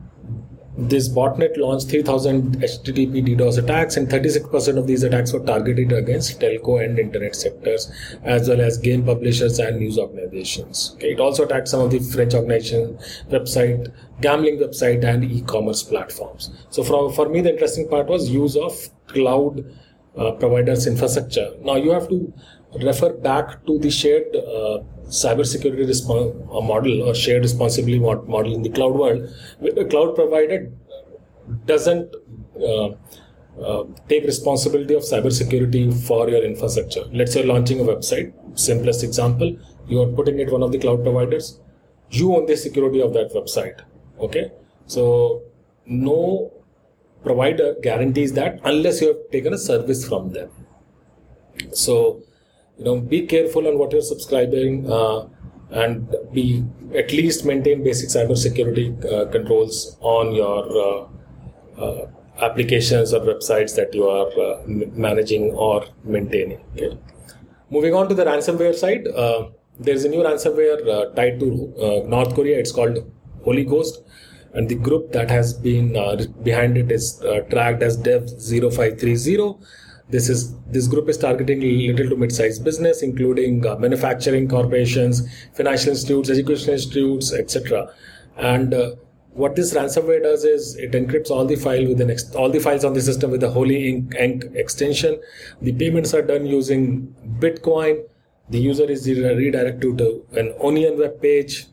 this 0.76 1.08
botnet 1.08 1.56
launched 1.56 1.88
3000 1.88 2.56
HTTP 2.60 3.24
DDoS 3.26 3.62
attacks, 3.62 3.96
and 3.96 4.08
36% 4.08 4.76
of 4.76 4.86
these 4.86 5.02
attacks 5.04 5.32
were 5.32 5.40
targeted 5.40 5.92
against 5.92 6.40
telco 6.40 6.84
and 6.84 6.98
internet 6.98 7.36
sectors, 7.36 7.90
as 8.24 8.48
well 8.48 8.60
as 8.60 8.76
game 8.78 9.04
publishers 9.04 9.58
and 9.58 9.78
news 9.78 9.98
organizations. 9.98 10.92
Okay, 10.96 11.12
it 11.12 11.20
also 11.20 11.44
attacked 11.44 11.68
some 11.68 11.80
of 11.80 11.90
the 11.90 12.00
French 12.00 12.34
organization 12.34 12.98
website, 13.30 13.92
gambling 14.20 14.58
website, 14.58 15.04
and 15.04 15.24
e-commerce 15.24 15.82
platforms. 15.82 16.50
So, 16.70 16.82
for, 16.82 17.12
for 17.12 17.28
me, 17.28 17.40
the 17.40 17.52
interesting 17.52 17.88
part 17.88 18.08
was 18.08 18.28
use 18.28 18.56
of 18.56 18.88
cloud 19.06 19.64
uh, 20.16 20.33
providers 20.33 20.87
infrastructure. 20.87 21.50
Now, 21.61 21.76
you 21.76 21.90
have 21.90 22.09
to 22.09 22.33
refer 22.83 23.12
back 23.12 23.64
to 23.66 23.78
the 23.78 23.90
shared 23.90 24.35
uh, 24.37 24.78
cybersecurity 25.09 25.87
resp- 25.87 26.11
uh, 26.11 26.61
model 26.61 27.02
or 27.02 27.14
shared 27.14 27.42
responsibility 27.42 27.99
model 27.99 28.54
in 28.54 28.62
the 28.62 28.71
cloud 28.71 28.94
world, 28.94 29.28
the 29.61 29.85
cloud 29.85 30.14
provider 30.14 30.71
doesn't 31.66 32.14
uh, 32.61 32.88
uh, 33.62 33.85
take 34.09 34.25
responsibility 34.25 34.94
of 34.94 35.02
cybersecurity 35.02 35.92
for 36.06 36.28
your 36.28 36.42
infrastructure. 36.44 37.04
Let's 37.12 37.33
say 37.33 37.44
launching 37.44 37.80
a 37.80 37.85
website. 37.85 38.33
Simplest 38.59 39.04
example, 39.04 39.56
you 39.88 40.00
are 40.02 40.06
putting 40.06 40.38
it 40.40 40.50
one 40.50 40.62
of 40.62 40.73
the 40.73 40.78
cloud 40.78 41.02
providers. 41.02 41.61
You 42.11 42.35
own 42.35 42.47
the 42.47 42.56
security 42.56 43.00
of 43.00 43.12
that 43.14 43.33
website. 43.33 43.80
Okay, 44.18 44.52
so 44.87 45.42
no 45.87 46.52
provider 47.24 47.74
guarantees 47.82 48.32
that 48.34 48.60
unless 48.64 49.00
you 49.00 49.08
have 49.08 49.30
taken 49.32 49.54
a 49.54 49.58
service 49.58 50.06
from 50.06 50.30
them. 50.32 50.50
So 51.72 52.22
you 52.78 52.84
know 52.84 53.00
be 53.00 53.26
careful 53.26 53.68
on 53.68 53.78
what 53.78 53.92
you're 53.92 54.02
subscribing 54.02 54.90
uh, 54.90 55.26
and 55.70 56.14
be 56.32 56.64
at 56.94 57.12
least 57.12 57.44
maintain 57.44 57.82
basic 57.82 58.08
cyber 58.10 58.36
security 58.36 58.94
uh, 59.10 59.24
controls 59.26 59.96
on 60.00 60.34
your 60.34 60.60
uh, 60.86 61.06
uh 61.84 62.06
applications 62.42 63.12
or 63.14 63.20
websites 63.20 63.76
that 63.76 63.94
you 63.94 64.06
are 64.08 64.28
uh, 64.44 64.62
managing 65.06 65.44
or 65.52 65.84
maintaining 66.02 66.60
okay? 66.72 66.98
Moving 67.70 67.94
on 67.94 68.08
to 68.08 68.14
the 68.14 68.24
ransomware 68.24 68.74
side 68.74 69.06
uh, 69.06 69.50
there's 69.78 70.04
a 70.04 70.08
new 70.08 70.22
ransomware 70.22 71.14
tied 71.14 71.38
to 71.40 72.04
north 72.08 72.34
korea. 72.34 72.58
It's 72.58 72.72
called 72.72 72.98
holy 73.44 73.64
ghost 73.64 74.00
and 74.54 74.68
the 74.68 74.75
group 74.75 75.12
that 75.12 75.30
has 75.30 75.52
been 75.52 75.92
behind 76.42 76.76
it 76.78 76.90
is 76.90 77.23
tracked 77.50 77.82
as 77.82 77.96
dev 77.96 78.28
0530 78.28 79.54
this 80.08 80.28
is 80.28 80.54
this 80.66 80.87
group 80.87 81.08
is 81.08 81.16
targeting 81.16 81.61
little 81.61 82.11
to 82.11 82.16
mid-sized 82.16 82.62
business, 82.62 83.02
including 83.02 83.66
uh, 83.66 83.76
manufacturing 83.76 84.49
corporations, 84.49 85.23
financial 85.54 85.90
institutes, 85.90 86.30
educational 86.30 86.75
institutes, 86.75 87.32
etc. 87.32 87.92
And 88.37 88.75
uh, 88.75 88.96
what 89.32 89.56
this 89.56 89.73
ransomware 89.75 90.23
does 90.23 90.44
is 90.44 90.76
it 90.76 90.92
encrypts 90.92 91.30
all 91.30 91.46
the 91.46 91.56
file 91.56 91.87
with 91.87 92.00
ex- 92.02 92.34
all 92.34 92.50
the 92.50 92.61
files 92.61 92.84
on 92.84 92.92
the 92.92 93.00
system 93.00 93.30
with 93.30 93.42
a 93.42 93.50
Holy 93.50 93.88
Ink, 93.88 94.14
Ink 94.18 94.44
extension. 94.54 95.20
The 95.62 95.73
payments 95.73 96.12
are 96.12 96.23
done 96.23 96.46
using 96.46 97.14
Bitcoin. 97.38 98.04
The 98.50 98.58
user 98.58 98.84
is 98.84 99.08
redirected 99.08 99.96
to 99.99 100.26
an 100.32 100.54
Onion 100.62 100.99
web 100.99 101.20
page. 101.23 101.66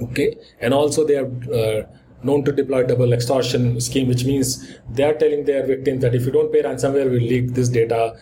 Okay, 0.00 0.36
and 0.60 0.74
also 0.74 1.06
they 1.06 1.16
are 1.16 1.30
uh, 1.52 1.82
known 2.22 2.44
to 2.44 2.52
deploy 2.52 2.84
double 2.84 3.12
extortion 3.12 3.80
scheme, 3.80 4.08
which 4.08 4.24
means 4.24 4.78
they 4.90 5.04
are 5.04 5.14
telling 5.14 5.44
their 5.44 5.66
victims 5.66 6.02
that 6.02 6.14
if 6.14 6.26
you 6.26 6.32
don't 6.32 6.52
pay 6.52 6.62
ransomware, 6.62 7.10
we'll 7.10 7.28
leak 7.34 7.54
this 7.54 7.68
data 7.68 8.16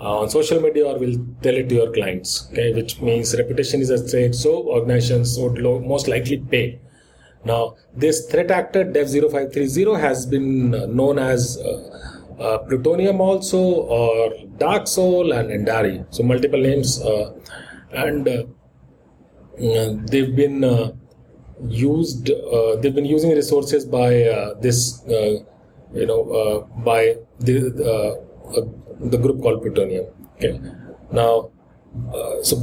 uh, 0.00 0.20
on 0.20 0.30
social 0.30 0.60
media 0.60 0.86
or 0.86 0.98
we'll 0.98 1.18
tell 1.42 1.54
it 1.54 1.68
to 1.68 1.74
your 1.74 1.92
clients. 1.92 2.48
Okay, 2.52 2.72
which 2.72 3.00
means 3.00 3.36
reputation 3.36 3.80
is 3.80 3.90
at 3.90 4.08
stake, 4.08 4.34
so 4.34 4.68
organizations 4.68 5.38
would 5.38 5.58
lo- 5.58 5.80
most 5.80 6.08
likely 6.08 6.38
pay. 6.38 6.80
Now, 7.44 7.76
this 7.94 8.26
threat 8.26 8.50
actor 8.50 8.84
Dev0530 8.84 10.00
has 10.00 10.26
been 10.26 10.70
known 10.94 11.18
as 11.18 11.58
uh, 11.58 12.18
uh, 12.38 12.58
Plutonium 12.58 13.20
also, 13.20 13.58
or 13.58 14.30
DarkSeoul 14.58 15.38
and 15.38 15.50
Endari. 15.50 16.04
So 16.14 16.22
multiple 16.22 16.60
names, 16.60 17.00
uh, 17.02 17.32
and 17.92 18.28
uh, 18.28 18.44
they've 19.58 20.34
been 20.34 20.64
uh, 20.64 20.92
used 21.66 22.30
uh, 22.30 22.76
they've 22.76 22.94
been 22.94 23.04
using 23.04 23.30
resources 23.30 23.84
by 23.84 24.22
uh, 24.24 24.54
this 24.60 25.04
uh, 25.08 25.38
you 25.92 26.06
know 26.06 26.22
uh, 26.30 26.58
by 26.82 27.16
the 27.40 27.56
uh, 27.92 28.58
uh, 28.58 28.66
the 29.00 29.18
group 29.18 29.42
called 29.42 29.62
plutonium 29.62 30.06
okay 30.36 30.60
now 31.12 31.50
so 32.42 32.56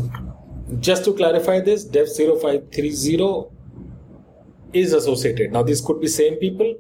just 0.80 1.06
to 1.06 1.14
clarify 1.14 1.60
this 1.60 1.84
dev 1.84 2.08
0530 2.08 3.56
is 4.76 4.94
associated. 4.94 5.52
Now, 5.52 5.64
this 5.64 5.82
could 5.82 6.02
be 6.02 6.08
same 6.08 6.36
people, 6.36 6.76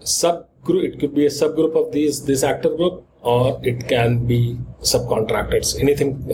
subgroup. 0.00 0.84
It 0.84 1.00
could 1.00 1.14
be 1.14 1.26
a 1.26 1.30
subgroup 1.30 1.74
of 1.76 1.92
these 1.92 2.24
this 2.24 2.42
actor 2.42 2.70
group, 2.70 3.06
or 3.22 3.60
it 3.62 3.88
can 3.88 4.26
be 4.26 4.58
subcontractors. 4.80 5.80
Anything. 5.80 6.24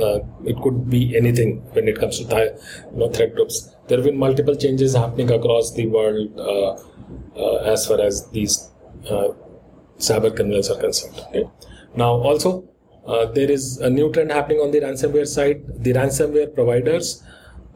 It 0.44 0.60
could 0.62 0.90
be 0.90 1.16
anything 1.16 1.62
when 1.72 1.88
it 1.88 1.98
comes 1.98 2.18
to 2.18 2.26
th- 2.26 2.52
you 2.92 2.98
know, 2.98 3.10
threat 3.10 3.34
groups. 3.34 3.73
There 3.88 3.98
have 3.98 4.04
been 4.04 4.16
multiple 4.16 4.56
changes 4.56 4.94
happening 4.94 5.30
across 5.30 5.72
the 5.72 5.86
world 5.86 6.38
uh, 6.38 6.76
uh, 7.36 7.56
as 7.72 7.86
far 7.86 8.00
as 8.00 8.28
these 8.30 8.70
uh, 9.10 9.28
cyber 9.98 10.34
criminals 10.34 10.70
are 10.70 10.80
concerned. 10.80 11.18
Okay? 11.28 11.44
Now, 11.94 12.12
also. 12.12 12.68
Uh, 13.06 13.26
there 13.32 13.50
is 13.50 13.76
a 13.78 13.90
new 13.90 14.10
trend 14.12 14.32
happening 14.32 14.60
on 14.60 14.70
the 14.70 14.80
ransomware 14.80 15.26
side. 15.26 15.62
The 15.84 15.92
ransomware 15.92 16.54
providers 16.54 17.22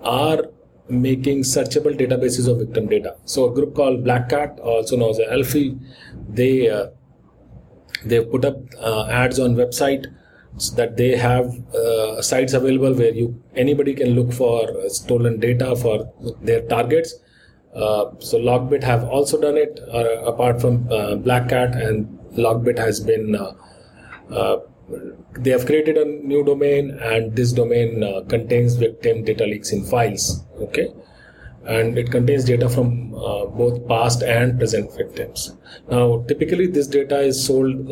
are 0.03 0.45
making 0.89 1.43
searchable 1.43 1.95
databases 1.99 2.49
of 2.49 2.59
victim 2.59 2.87
data. 2.87 3.17
So 3.25 3.51
a 3.51 3.55
group 3.55 3.75
called 3.75 4.05
Black 4.05 4.31
Cat, 4.31 4.59
also 4.61 4.97
known 4.97 5.11
as 5.11 5.19
ALPHV, 5.19 5.79
they 6.31 6.71
uh, 6.71 6.87
they 8.05 8.25
put 8.25 8.45
up 8.45 8.57
uh, 8.81 9.07
ads 9.09 9.39
on 9.39 9.55
website 9.55 10.07
that 10.77 10.97
they 10.97 11.17
have 11.17 11.47
uh, 11.75 12.21
sites 12.23 12.53
available 12.53 12.95
where 12.95 13.15
you 13.15 13.43
anybody 13.55 13.95
can 13.95 14.11
look 14.11 14.33
for 14.33 14.69
stolen 14.89 15.39
data 15.41 15.75
for 15.77 16.13
their 16.43 16.63
targets. 16.69 17.15
Uh, 17.75 18.07
so 18.19 18.39
LockBit 18.39 18.83
have 18.83 19.05
also 19.05 19.41
done 19.41 19.57
it. 19.57 19.81
Uh, 19.93 20.23
apart 20.25 20.61
from 20.61 20.91
uh, 20.91 21.15
Black 21.17 21.49
Cat 21.49 21.75
and 21.75 22.07
LockBit 22.33 22.79
has 22.79 23.01
been 23.01 23.37
they 25.39 25.51
have 25.51 25.67
created 25.67 25.97
a 25.97 26.05
new 26.05 26.45
domain 26.45 26.91
and 27.03 27.37
this 27.37 27.53
domain 27.53 28.03
uh, 28.03 28.23
contains 28.29 28.77
victim 28.77 29.25
data 29.25 29.45
leaks 29.45 29.73
in 29.73 29.85
files 29.85 30.45
okay 30.61 30.89
and 31.65 31.99
it 31.99 32.11
contains 32.11 32.45
data 32.45 32.69
from 32.69 33.15
uh, 33.15 33.45
both 33.45 33.87
past 33.87 34.23
and 34.23 34.59
present 34.59 34.91
victims 34.97 35.55
now 35.91 36.25
typically 36.27 36.67
this 36.67 36.87
data 36.87 37.21
is 37.21 37.45
sold 37.45 37.91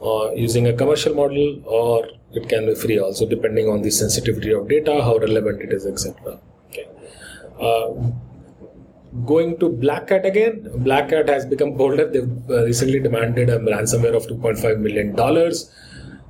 uh, 0.00 0.04
uh 0.04 0.30
using 0.32 0.66
a 0.66 0.72
commercial 0.72 1.14
model 1.14 1.62
or 1.64 2.06
it 2.32 2.48
can 2.48 2.66
be 2.66 2.74
free 2.74 2.98
also 2.98 3.26
depending 3.26 3.68
on 3.68 3.82
the 3.82 3.90
sensitivity 3.90 4.52
of 4.52 4.68
data 4.68 5.02
how 5.02 5.16
relevant 5.18 5.60
it 5.62 5.72
is 5.72 5.86
etc 5.86 6.38
okay. 6.70 6.86
Uh, 7.60 8.10
going 9.26 9.58
to 9.58 9.68
black 9.68 10.08
cat 10.08 10.24
again. 10.24 10.70
Black 10.76 11.08
cat 11.10 11.28
has 11.28 11.44
become 11.44 11.72
bolder. 11.74 12.08
They've 12.10 12.50
uh, 12.50 12.64
recently 12.64 13.00
demanded 13.00 13.48
a 13.50 13.58
ransomware 13.58 14.14
of 14.14 14.26
2.5 14.26 14.78
million 14.78 15.14
dollars. 15.14 15.72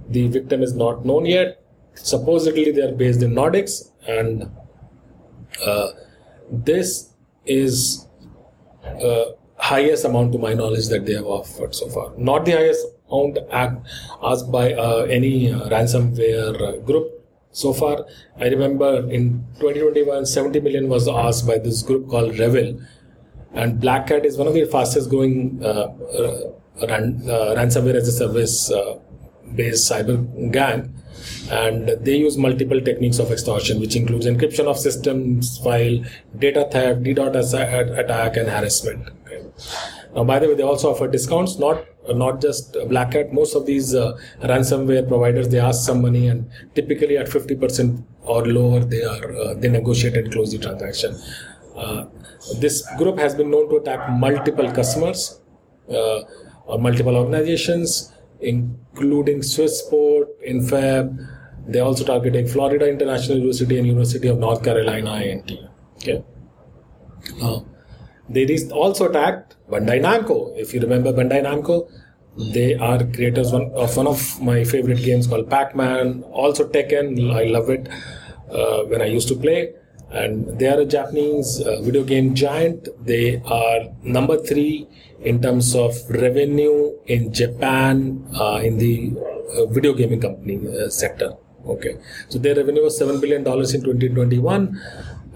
The 0.09 0.29
victim 0.29 0.62
is 0.62 0.75
not 0.75 1.05
known 1.05 1.27
yet. 1.27 1.62
Supposedly, 1.95 2.71
they 2.73 2.83
are 2.83 2.93
based 2.93 3.23
in 3.23 3.33
Nordics, 3.33 3.91
and 4.09 4.50
uh, 5.65 5.89
this 6.50 7.12
is 7.45 8.07
uh, 8.85 9.25
highest 9.57 10.05
amount 10.05 10.33
to 10.33 10.39
my 10.39 10.55
knowledge 10.55 10.89
that 10.89 11.05
they 11.05 11.15
have 11.15 11.27
offered 11.27 11.75
so 11.75 11.89
far. 11.89 12.12
Not 12.17 12.45
the 12.45 12.53
highest 12.53 12.87
amount 13.11 13.38
asked 14.23 14.50
by 14.50 14.73
uh, 14.75 15.07
any 15.11 15.52
uh, 15.52 15.69
ransomware 15.69 16.61
uh, 16.61 16.76
group 16.79 17.26
so 17.52 17.73
far. 17.73 18.07
I 18.38 18.49
remember 18.49 19.11
in 19.11 19.45
2021, 19.59 20.26
70 20.26 20.61
million 20.61 20.88
was 20.88 21.09
asked 21.09 21.47
by 21.47 21.59
this 21.59 21.83
group 21.83 22.09
called 22.09 22.38
REvil 22.38 22.81
and 23.52 23.81
Black 23.81 24.07
Cat 24.07 24.25
is 24.25 24.37
one 24.37 24.47
of 24.47 24.55
the 24.55 24.64
fastest 24.67 25.11
growing 25.11 25.61
uh, 25.64 25.88
ran, 26.88 27.21
ransomware 27.21 27.95
as 27.95 28.07
a 28.09 28.12
service 28.12 28.71
based 29.55 29.90
cyber 29.90 30.52
gang 30.52 30.95
and 31.50 31.88
they 32.05 32.17
use 32.17 32.37
multiple 32.37 32.81
techniques 32.81 33.19
of 33.19 33.31
extortion 33.33 33.81
which 33.81 33.97
includes 33.97 34.26
encryption 34.26 34.67
of 34.67 34.79
systems 34.79 35.59
file 35.59 36.02
data 36.38 36.69
theft 36.71 37.02
ddos 37.02 37.52
attack 37.99 38.37
and 38.37 38.49
harassment 38.49 39.09
okay. 39.26 39.45
now 40.14 40.25
by 40.25 40.38
the 40.38 40.49
way 40.49 40.55
they 40.55 40.62
also 40.62 40.93
offer 40.93 41.09
discounts 41.09 41.59
not 41.59 41.85
not 42.14 42.40
just 42.40 42.76
black 42.88 43.12
cat 43.12 43.33
most 43.33 43.55
of 43.55 43.67
these 43.67 43.95
uh, 43.95 44.19
ransomware 44.43 45.07
providers 45.07 45.49
they 45.49 45.61
ask 45.61 45.85
some 45.87 46.02
money 46.02 46.29
and 46.29 46.50
typically 46.75 47.17
at 47.17 47.26
50% 47.26 48.02
or 48.23 48.47
lower 48.47 48.81
they 48.81 49.02
are 49.02 49.33
uh, 49.37 49.55
they 49.55 49.68
negotiate 49.68 50.16
and 50.16 50.33
close 50.33 50.53
the 50.53 50.59
transaction 50.59 51.16
uh, 51.77 52.05
this 52.59 52.87
group 52.96 53.18
has 53.18 53.35
been 53.35 53.51
known 53.51 53.68
to 53.68 53.77
attack 53.77 54.09
multiple 54.11 54.70
customers 54.73 55.40
uh, 55.90 56.20
or 56.66 56.79
multiple 56.79 57.16
organizations 57.16 58.12
including 58.40 59.40
Swissport, 59.40 60.27
Infab. 60.46 61.29
They're 61.66 61.85
also 61.85 62.05
targeting 62.05 62.46
Florida 62.46 62.88
International 62.88 63.38
University 63.38 63.79
and 63.79 63.87
University 63.87 64.29
of 64.29 64.38
North 64.38 64.64
Carolina 64.64 65.12
A&T. 65.12 65.68
Okay. 65.96 66.25
Now, 67.38 67.66
they 68.31 68.47
also 68.71 69.09
attacked 69.09 69.57
Bandai 69.69 70.01
Namco. 70.01 70.57
If 70.57 70.73
you 70.73 70.81
remember 70.81 71.12
Bandai 71.12 71.43
Namco, 71.43 71.90
they 72.55 72.75
are 72.77 73.05
creators 73.05 73.53
of 73.53 73.97
one 73.97 74.07
of 74.07 74.40
my 74.40 74.62
favorite 74.64 75.03
games 75.03 75.27
called 75.27 75.51
Pac-Man, 75.51 76.23
also 76.31 76.69
Tekken. 76.69 77.35
I 77.35 77.45
love 77.45 77.69
it 77.71 77.88
uh, 78.51 78.85
when 78.85 79.03
I 79.03 79.07
used 79.07 79.29
to 79.29 79.35
play. 79.35 79.75
And 80.11 80.59
they 80.59 80.66
are 80.69 80.81
a 80.81 80.85
Japanese 80.85 81.61
uh, 81.61 81.81
video 81.83 82.03
game 82.05 82.35
giant. 82.35 82.88
They 83.05 83.40
are 83.45 83.90
number 84.03 84.38
three 84.38 84.88
in 85.23 85.40
terms 85.43 85.75
of 85.75 85.95
revenue 86.09 86.99
in 87.07 87.33
Japan 87.33 88.27
uh, 88.35 88.61
in 88.62 88.79
the 88.79 89.12
uh, 89.57 89.66
video 89.66 89.93
gaming 89.93 90.21
company 90.21 90.61
uh, 90.66 90.88
sector. 90.88 91.35
Okay, 91.66 91.99
so 92.29 92.38
their 92.38 92.55
revenue 92.55 92.83
was 92.83 92.97
seven 92.97 93.21
billion 93.21 93.45
dollars 93.45 93.75
in 93.75 93.83
2021. 93.83 94.81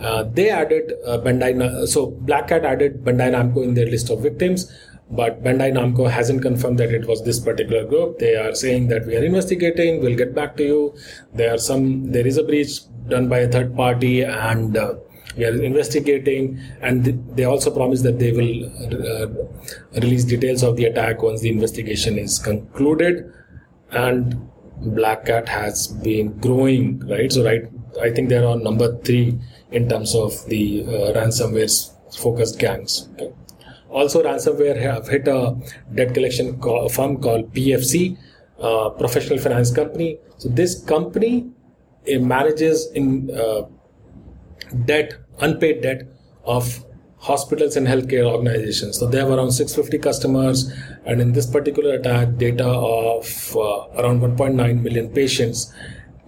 Uh, 0.00 0.24
they 0.24 0.50
added 0.50 0.92
uh, 1.06 1.18
Bandai, 1.18 1.86
so 1.86 2.06
Black 2.06 2.48
Cat 2.48 2.64
added 2.64 3.04
Bandai 3.04 3.30
Namco 3.30 3.62
in 3.62 3.74
their 3.74 3.86
list 3.86 4.10
of 4.10 4.20
victims, 4.20 4.70
but 5.10 5.42
Bandai 5.42 5.72
Namco 5.72 6.10
hasn't 6.10 6.42
confirmed 6.42 6.78
that 6.78 6.92
it 6.92 7.06
was 7.06 7.24
this 7.24 7.38
particular 7.38 7.84
group. 7.84 8.18
They 8.18 8.34
are 8.34 8.54
saying 8.54 8.88
that 8.88 9.06
we 9.06 9.16
are 9.16 9.24
investigating. 9.24 10.00
We'll 10.00 10.16
get 10.16 10.34
back 10.34 10.56
to 10.56 10.64
you. 10.64 10.94
There 11.32 11.54
are 11.54 11.58
some. 11.58 12.10
There 12.10 12.26
is 12.26 12.36
a 12.38 12.42
breach 12.42 12.80
done 13.08 13.28
by 13.28 13.40
a 13.40 13.48
third 13.48 13.76
party, 13.76 14.22
and 14.22 14.76
uh, 14.76 14.94
we 15.36 15.44
are 15.44 15.62
investigating 15.62 16.60
and 16.80 17.04
they 17.36 17.44
also 17.44 17.70
promise 17.70 18.02
that 18.02 18.18
they 18.18 18.32
will 18.32 18.66
uh, 19.12 19.26
release 20.00 20.24
details 20.24 20.62
of 20.62 20.76
the 20.76 20.84
attack 20.84 21.22
once 21.22 21.40
the 21.40 21.48
investigation 21.48 22.18
is 22.18 22.38
concluded 22.38 23.32
and 23.90 24.50
black 24.78 25.26
cat 25.26 25.48
has 25.48 25.88
been 25.88 26.32
growing 26.38 27.00
right 27.08 27.32
so 27.32 27.44
right 27.44 27.62
i 28.02 28.10
think 28.10 28.28
they're 28.28 28.46
on 28.46 28.62
number 28.62 28.96
three 28.98 29.38
in 29.78 29.88
terms 29.88 30.14
of 30.14 30.32
the 30.52 30.62
uh, 30.84 31.12
ransomware 31.18 31.72
focused 32.24 32.58
gangs 32.58 33.08
okay. 33.14 33.32
also 33.88 34.22
ransomware 34.28 34.78
have 34.86 35.08
hit 35.08 35.28
a 35.28 35.40
debt 35.94 36.14
collection 36.14 36.58
co- 36.60 36.88
firm 36.96 37.20
called 37.26 37.52
pfc 37.54 38.16
uh, 38.60 38.88
professional 39.02 39.38
finance 39.46 39.72
company 39.80 40.10
so 40.38 40.48
this 40.60 40.82
company 40.94 41.34
it 42.04 42.22
manages 42.22 42.90
in 42.92 43.30
uh, 43.44 43.62
debt 44.90 45.14
unpaid 45.40 45.82
debt 45.82 46.02
of 46.44 46.84
hospitals 47.24 47.76
and 47.76 47.86
healthcare 47.86 48.24
organizations. 48.30 48.98
So 48.98 49.06
they 49.06 49.18
have 49.18 49.30
around 49.30 49.52
650 49.52 49.98
customers, 49.98 50.70
and 51.06 51.20
in 51.20 51.32
this 51.32 51.46
particular 51.46 51.94
attack, 51.94 52.36
data 52.36 52.66
of 52.66 53.56
uh, 53.56 54.00
around 54.00 54.20
1.9 54.20 54.82
million 54.82 55.08
patients 55.08 55.72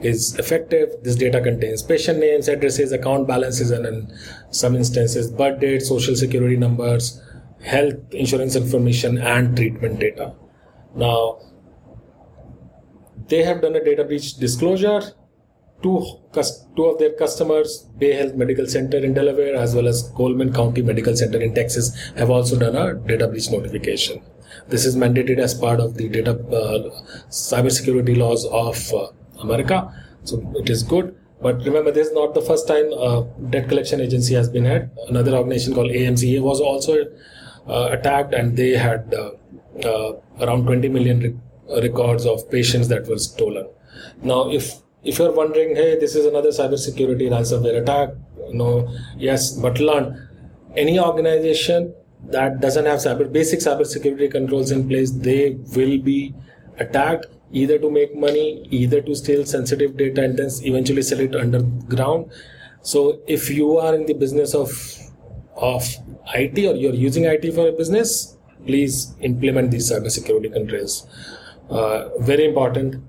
is 0.00 0.38
effective. 0.38 0.90
This 1.02 1.16
data 1.16 1.40
contains 1.40 1.82
patient 1.82 2.18
names, 2.18 2.48
addresses, 2.48 2.92
account 2.92 3.26
balances, 3.26 3.70
and 3.70 3.86
in 3.86 4.18
some 4.50 4.76
instances, 4.76 5.30
birth 5.30 5.60
date, 5.60 5.82
social 5.82 6.16
security 6.16 6.56
numbers, 6.56 7.22
health 7.64 7.94
insurance 8.12 8.56
information, 8.56 9.18
and 9.18 9.56
treatment 9.56 10.00
data. 10.00 10.34
Now, 10.94 11.40
they 13.28 13.42
have 13.42 13.62
done 13.62 13.74
a 13.74 13.84
data 13.84 14.04
breach 14.04 14.34
disclosure 14.34 15.00
two, 15.82 16.04
two 16.76 16.84
of 16.84 16.98
their 16.98 17.12
customers, 17.12 17.86
Bayhealth 17.98 18.34
Medical 18.34 18.66
Center 18.66 18.98
in 18.98 19.14
Delaware 19.14 19.56
as 19.56 19.74
well 19.74 19.86
as 19.86 20.10
Coleman 20.16 20.52
County 20.52 20.82
Medical 20.82 21.16
Center 21.16 21.40
in 21.40 21.54
Texas, 21.54 21.94
have 22.16 22.30
also 22.30 22.58
done 22.58 22.76
a 22.76 22.94
data 22.94 23.28
breach 23.28 23.50
notification. 23.50 24.22
This 24.68 24.84
is 24.84 24.96
mandated 24.96 25.38
as 25.38 25.54
part 25.54 25.80
of 25.80 25.94
the 25.96 26.08
data 26.08 26.32
uh, 26.32 27.02
cybersecurity 27.28 28.16
laws 28.16 28.44
of 28.46 28.92
uh, 28.94 29.08
America, 29.40 29.92
so 30.24 30.40
it 30.56 30.70
is 30.70 30.82
good. 30.82 31.16
But 31.40 31.58
remember, 31.64 31.90
this 31.90 32.08
is 32.08 32.14
not 32.14 32.34
the 32.34 32.40
first 32.40 32.66
time 32.66 32.92
a 32.92 33.26
debt 33.50 33.68
collection 33.68 34.00
agency 34.00 34.34
has 34.34 34.48
been 34.48 34.64
had. 34.64 34.90
Another 35.08 35.34
organization 35.34 35.74
called 35.74 35.90
AMCA 35.90 36.40
was 36.40 36.60
also 36.60 37.04
uh, 37.68 37.88
attacked, 37.90 38.32
and 38.32 38.56
they 38.56 38.70
had 38.70 39.14
uh, 39.14 39.32
uh, 39.84 40.12
around 40.40 40.64
20 40.64 40.88
million 40.88 41.20
re- 41.20 41.80
records 41.82 42.24
of 42.24 42.50
patients 42.50 42.88
that 42.88 43.06
were 43.06 43.18
stolen. 43.18 43.68
Now, 44.22 44.50
if 44.50 44.76
if 45.04 45.18
you're 45.18 45.32
wondering, 45.32 45.76
hey, 45.76 45.98
this 45.98 46.16
is 46.16 46.26
another 46.26 46.48
cybersecurity 46.48 47.30
ransomware 47.30 47.80
attack, 47.80 48.10
know, 48.52 48.88
yes, 49.16 49.52
but 49.52 49.78
learn 49.78 50.28
any 50.76 50.98
organization 50.98 51.94
that 52.24 52.60
doesn't 52.60 52.86
have 52.86 52.98
cyber 52.98 53.30
basic 53.30 53.60
cybersecurity 53.60 54.30
controls 54.30 54.70
in 54.70 54.88
place, 54.88 55.12
they 55.12 55.50
will 55.76 55.98
be 55.98 56.34
attacked 56.78 57.26
either 57.62 57.78
to 57.78 57.90
make 57.90 58.14
money, 58.14 58.66
either 58.70 59.00
to 59.00 59.14
steal 59.14 59.44
sensitive 59.46 59.96
data 59.96 60.22
and 60.22 60.38
then 60.38 60.50
eventually 60.62 61.02
sell 61.02 61.20
it 61.20 61.34
underground. 61.34 62.30
So 62.82 63.20
if 63.26 63.50
you 63.50 63.78
are 63.78 63.94
in 63.94 64.06
the 64.06 64.14
business 64.14 64.54
of 64.54 64.70
of 65.56 65.84
IT 66.34 66.58
or 66.70 66.74
you're 66.76 66.94
using 66.94 67.24
IT 67.24 67.52
for 67.54 67.68
a 67.68 67.72
business, 67.72 68.36
please 68.66 69.14
implement 69.20 69.70
these 69.70 69.90
cybersecurity 69.90 70.52
controls. 70.52 71.06
Uh, 71.70 72.08
very 72.18 72.44
important. 72.44 73.02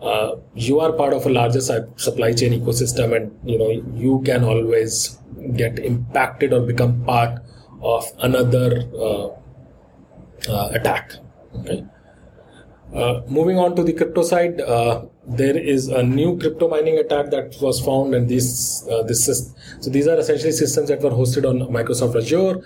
Uh, 0.00 0.32
you 0.54 0.80
are 0.80 0.92
part 0.92 1.12
of 1.12 1.26
a 1.26 1.28
larger 1.28 1.60
supply 1.60 2.32
chain 2.32 2.52
ecosystem, 2.60 3.14
and 3.16 3.50
you 3.52 3.58
know 3.58 3.70
you 4.06 4.20
can 4.26 4.42
always 4.42 5.18
get 5.56 5.78
impacted 5.78 6.52
or 6.52 6.60
become 6.72 7.04
part 7.04 7.38
of 7.80 8.04
another 8.18 8.82
uh, 9.06 9.28
uh 10.48 10.68
attack. 10.72 11.12
Okay. 11.60 11.84
Uh, 12.94 13.22
moving 13.26 13.58
on 13.58 13.74
to 13.74 13.82
the 13.82 13.92
crypto 13.92 14.22
side, 14.22 14.60
uh, 14.60 15.02
there 15.26 15.56
is 15.56 15.88
a 15.88 16.02
new 16.02 16.38
crypto 16.38 16.68
mining 16.68 16.98
attack 16.98 17.30
that 17.30 17.56
was 17.60 17.80
found, 17.80 18.14
and 18.14 18.28
these 18.28 18.86
uh, 18.90 19.02
this 19.04 19.28
is 19.28 19.54
so 19.80 19.90
these 19.90 20.06
are 20.06 20.18
essentially 20.18 20.52
systems 20.52 20.88
that 20.88 21.00
were 21.00 21.10
hosted 21.10 21.48
on 21.48 21.60
Microsoft 21.72 22.16
Azure. 22.16 22.62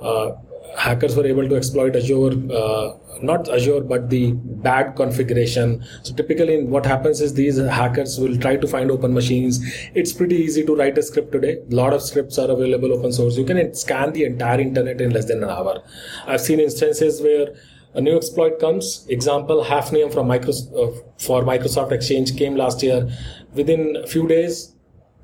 Uh, 0.00 0.32
hackers 0.78 1.16
were 1.16 1.26
able 1.26 1.48
to 1.48 1.56
exploit 1.56 1.94
Azure, 1.96 2.32
uh, 2.52 2.92
not 3.22 3.48
Azure, 3.50 3.80
but 3.80 4.08
the 4.08 4.32
bad 4.32 4.96
configuration. 4.96 5.84
So 6.02 6.14
typically, 6.14 6.64
what 6.64 6.86
happens 6.86 7.20
is 7.20 7.34
these 7.34 7.58
hackers 7.58 8.18
will 8.18 8.36
try 8.38 8.56
to 8.56 8.66
find 8.66 8.90
open 8.90 9.12
machines. 9.12 9.60
It's 9.94 10.12
pretty 10.12 10.36
easy 10.36 10.64
to 10.64 10.74
write 10.74 10.96
a 10.96 11.02
script 11.02 11.32
today. 11.32 11.58
A 11.70 11.74
lot 11.74 11.92
of 11.92 12.02
scripts 12.02 12.38
are 12.38 12.50
available 12.50 12.92
open 12.92 13.12
source. 13.12 13.36
You 13.36 13.44
can 13.44 13.74
scan 13.74 14.12
the 14.12 14.24
entire 14.24 14.60
internet 14.60 15.00
in 15.00 15.10
less 15.10 15.26
than 15.26 15.42
an 15.42 15.50
hour. 15.50 15.82
I've 16.26 16.40
seen 16.40 16.60
instances 16.60 17.20
where 17.20 17.48
a 17.96 18.00
new 18.00 18.16
exploit 18.16 18.60
comes. 18.60 19.06
Example, 19.08 19.64
Hafnium 19.64 20.12
from 20.12 20.28
Microsoft, 20.28 20.72
uh, 20.76 21.02
for 21.18 21.42
Microsoft 21.42 21.92
Exchange 21.92 22.36
came 22.36 22.54
last 22.54 22.82
year. 22.82 23.10
Within 23.54 23.96
a 23.96 24.06
few 24.06 24.28
days, 24.28 24.74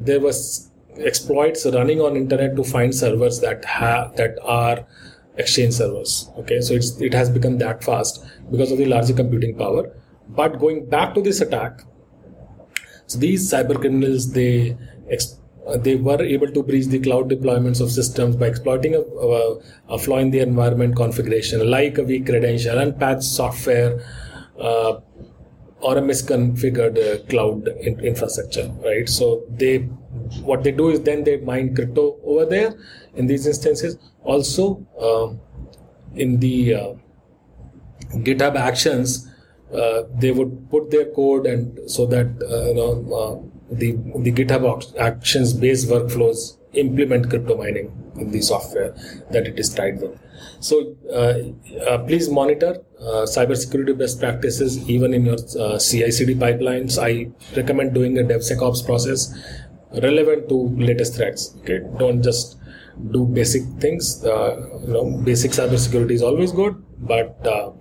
there 0.01 0.21
was 0.21 0.71
exploits 0.97 1.67
running 1.67 2.01
on 2.01 2.17
internet 2.17 2.57
to 2.57 2.65
find 2.65 2.95
servers 2.95 3.41
that 3.41 3.65
have 3.65 4.17
that 4.17 4.39
are 4.43 4.87
exchange 5.37 5.75
servers. 5.75 6.31
Okay, 6.39 6.61
so 6.63 6.75
it's 6.75 6.99
it 7.01 7.13
has 7.13 7.29
become 7.29 7.59
that 7.59 7.85
fast 7.85 8.25
because 8.51 8.73
of 8.73 8.79
the 8.79 8.87
larger 8.87 9.15
computing 9.15 9.57
power. 9.57 9.95
But 10.29 10.59
going 10.59 10.89
back 10.89 11.15
to 11.15 11.23
this 11.23 11.43
attack, 11.43 11.83
so 13.07 13.19
these 13.19 13.51
cyber 13.53 13.79
criminals 13.79 14.33
they 14.33 14.79
they 15.79 15.95
were 15.95 16.21
able 16.23 16.49
to 16.49 16.63
breach 16.63 16.87
the 16.87 16.99
cloud 16.99 17.31
deployments 17.31 17.81
of 17.81 17.91
systems 17.91 18.37
by 18.37 18.47
exploiting 18.47 18.95
a, 18.95 19.01
a, 19.01 19.59
a 19.91 19.99
flaw 19.99 20.19
in 20.19 20.31
the 20.31 20.41
environment 20.41 20.97
configuration, 20.97 21.71
like 21.71 21.99
a 21.99 22.03
weak 22.03 22.27
credential, 22.27 22.79
unpatched 22.79 23.23
software, 23.23 24.05
uh, 24.59 25.01
or 25.81 25.99
a 25.99 26.01
misconfigured 26.01 26.99
uh, 26.99 27.25
cloud 27.27 27.69
in, 27.81 27.99
infrastructure. 28.01 28.69
Right. 28.85 29.09
So 29.09 29.45
they, 29.49 29.79
what 30.43 30.65
they 30.65 30.73
do 30.73 30.91
is 30.91 31.01
then 31.03 31.25
they 31.25 31.39
mine 31.39 31.75
crypto 31.75 32.19
over 32.25 32.45
there 32.45 32.75
in 33.15 33.27
these 33.27 33.47
instances. 33.47 33.99
Also, 34.25 34.85
uh, 35.01 35.35
in 36.15 36.39
the 36.41 36.75
uh, 36.75 36.95
GitHub 38.17 38.57
Actions, 38.57 39.29
uh, 39.73 40.03
they 40.15 40.31
would 40.33 40.71
put 40.71 40.91
their 40.91 41.07
code 41.07 41.47
and 41.47 41.91
so 41.91 42.05
that 42.07 42.27
you 42.67 42.75
know 42.75 43.52
the, 43.79 43.93
the 44.19 44.33
GitHub 44.33 44.99
Actions 44.99 45.53
based 45.53 45.89
workflows 45.89 46.59
implement 46.75 47.29
crypto 47.29 47.57
mining 47.57 47.93
in 48.17 48.31
the 48.31 48.41
software 48.41 48.95
that 49.31 49.47
it 49.47 49.59
is 49.59 49.73
tied 49.73 50.01
with. 50.01 50.19
So 50.61 50.97
uh, 51.13 51.91
uh, 51.91 51.99
please 52.05 52.31
monitor 52.31 52.83
uh, 53.01 53.27
cybersecurity 53.35 53.97
best 53.99 54.21
practices 54.21 54.89
even 54.89 55.13
in 55.15 55.27
your 55.27 55.37
uh, 55.59 55.79
CI/CD 55.79 56.35
pipelines. 56.35 56.99
I 57.03 57.31
recommend 57.57 57.95
doing 57.95 58.19
a 58.19 58.23
DevSecOps 58.23 58.85
process 58.85 59.35
relevant 60.03 60.49
to 60.49 60.69
latest 60.79 61.17
threats. 61.17 61.55
Okay, 61.61 61.81
don't 61.99 62.23
just 62.23 62.59
do 63.11 63.27
basic 63.27 63.63
things. 63.81 64.25
Uh, 64.25 64.81
you 64.87 64.93
know, 64.93 65.23
basic 65.25 65.51
cybersecurity 65.53 66.13
is 66.13 66.23
always 66.23 66.53
good, 66.53 66.83
but 66.99 67.45
uh, 67.47 67.73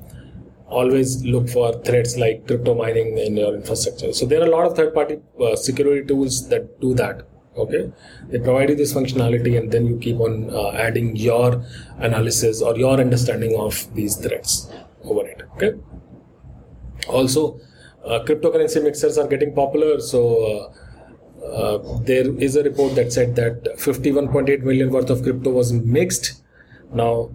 always 0.71 1.23
look 1.23 1.49
for 1.49 1.73
threats 1.83 2.17
like 2.17 2.47
crypto 2.47 2.73
mining 2.73 3.17
in 3.17 3.37
your 3.37 3.53
infrastructure. 3.53 4.13
So 4.13 4.25
there 4.25 4.41
are 4.41 4.47
a 4.47 4.49
lot 4.49 4.65
of 4.65 4.75
third-party 4.75 5.19
uh, 5.39 5.55
security 5.55 6.07
tools 6.07 6.47
that 6.49 6.79
do 6.79 6.93
that. 6.95 7.27
Okay, 7.57 7.91
they 8.29 8.39
provide 8.39 8.69
you 8.69 8.75
this 8.75 8.93
functionality, 8.93 9.57
and 9.57 9.69
then 9.69 9.85
you 9.85 9.97
keep 9.97 10.21
on 10.21 10.49
uh, 10.49 10.71
adding 10.71 11.17
your 11.17 11.65
analysis 11.97 12.61
or 12.61 12.77
your 12.77 12.97
understanding 12.97 13.57
of 13.59 13.93
these 13.93 14.15
threats 14.15 14.71
over 15.03 15.27
it. 15.27 15.41
Okay. 15.55 15.73
Also, 17.09 17.59
uh, 18.05 18.19
cryptocurrency 18.23 18.81
mixers 18.81 19.17
are 19.17 19.27
getting 19.27 19.53
popular, 19.53 19.99
so. 19.99 20.21
Uh, 20.51 20.73
uh, 21.41 21.99
there 22.03 22.27
is 22.39 22.55
a 22.55 22.61
report 22.61 22.93
that 22.93 23.11
said 23.11 23.35
that 23.35 23.63
51.8 23.77 24.61
million 24.61 24.91
worth 24.91 25.09
of 25.09 25.23
crypto 25.23 25.49
was 25.49 25.73
mixed. 25.73 26.43
Now, 26.93 27.31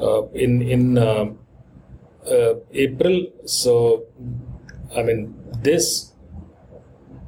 uh, 0.00 0.26
in 0.28 0.62
in 0.62 0.98
uh, 2.30 2.54
April. 2.72 3.26
So, 3.44 4.04
I 4.96 5.02
mean, 5.02 5.34
this 5.62 6.12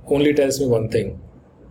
only 0.06 0.35
tells 0.35 0.61
me 0.61 0.66
one 0.66 0.88
thing. 0.88 1.20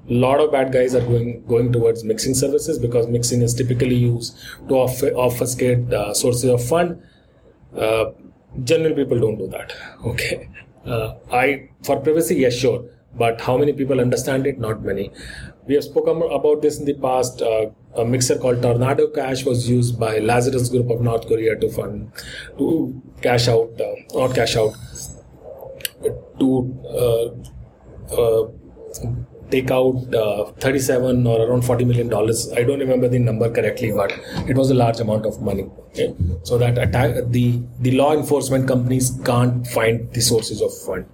A 0.10 0.14
lot 0.14 0.40
of 0.40 0.52
bad 0.52 0.72
guys 0.72 0.94
are 0.94 1.02
going 1.02 1.44
going 1.46 1.72
towards 1.72 2.04
mixing 2.04 2.36
services 2.36 2.78
because 2.78 3.08
mixing 3.08 3.42
is 3.42 3.56
typically 3.56 3.96
used 3.96 4.38
to 4.70 4.76
off, 4.76 5.02
obfuscate 5.02 5.92
uh, 5.92 6.14
sources 6.14 6.50
of 6.50 6.64
fund. 6.64 7.02
Uh, 7.76 8.12
general 8.64 8.94
people 8.94 9.20
don't 9.20 9.38
do 9.38 9.48
that. 9.48 9.74
Okay, 10.06 10.50
uh, 10.86 11.16
I 11.32 11.70
for 11.84 12.00
privacy, 12.00 12.36
yes, 12.36 12.54
sure, 12.54 12.86
but 13.16 13.42
how 13.42 13.58
many 13.58 13.74
people 13.74 14.00
understand 14.00 14.46
it? 14.46 14.60
Not 14.60 14.84
many. 14.84 15.12
We 15.68 15.76
have 15.76 15.84
spoken 15.84 16.22
about 16.32 16.62
this 16.62 16.80
in 16.80 16.86
the 16.86 16.94
past. 16.94 17.42
Uh, 17.42 17.72
a 17.96 18.06
mixer 18.06 18.38
called 18.38 18.62
Tornado 18.62 19.08
Cash 19.08 19.46
was 19.46 19.70
used 19.70 20.00
by 20.00 20.20
Lazarus 20.20 20.70
Group 20.70 20.90
of 20.90 21.02
North 21.02 21.28
Korea 21.28 21.56
to 21.56 21.70
fund 21.70 22.12
to 22.58 23.02
cash 23.22 23.48
out, 23.48 23.80
uh, 23.80 23.94
not 24.14 24.36
cash 24.36 24.56
out, 24.58 24.74
to 26.40 26.50
uh, 26.90 28.14
uh, 28.16 28.52
take 29.50 29.72
out 29.72 30.14
uh, 30.14 30.52
37 30.60 31.26
or 31.26 31.48
around 31.48 31.64
40 31.64 31.86
million 31.86 32.10
dollars. 32.10 32.52
I 32.54 32.64
don't 32.64 32.80
remember 32.80 33.08
the 33.08 33.20
number 33.20 33.50
correctly, 33.50 33.92
but 33.92 34.12
it 34.48 34.56
was 34.56 34.72
a 34.72 34.74
large 34.74 35.00
amount 35.00 35.26
of 35.26 35.42
money. 35.42 35.70
Okay? 35.90 36.14
So 36.44 36.58
that 36.58 36.78
attack 36.78 37.16
the 37.28 37.62
the 37.80 37.92
law 37.92 38.14
enforcement 38.14 38.68
companies 38.68 39.12
can't 39.24 39.66
find 39.68 40.12
the 40.12 40.22
sources 40.22 40.62
of 40.62 40.78
fund. 40.86 41.06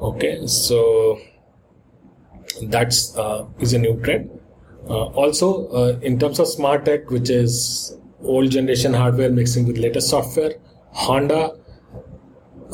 Okay, 0.00 0.46
so 0.46 1.20
that's 2.68 3.16
uh, 3.16 3.46
is 3.58 3.72
a 3.72 3.78
new 3.78 4.00
trend. 4.02 4.30
Uh, 4.88 5.06
also, 5.22 5.68
uh, 5.68 5.98
in 6.00 6.18
terms 6.18 6.38
of 6.38 6.48
smart 6.48 6.84
tech, 6.84 7.10
which 7.10 7.30
is 7.30 7.96
old 8.22 8.50
generation 8.50 8.94
hardware 8.94 9.30
mixing 9.30 9.66
with 9.66 9.78
latest 9.78 10.08
software, 10.08 10.54
Honda 10.92 11.56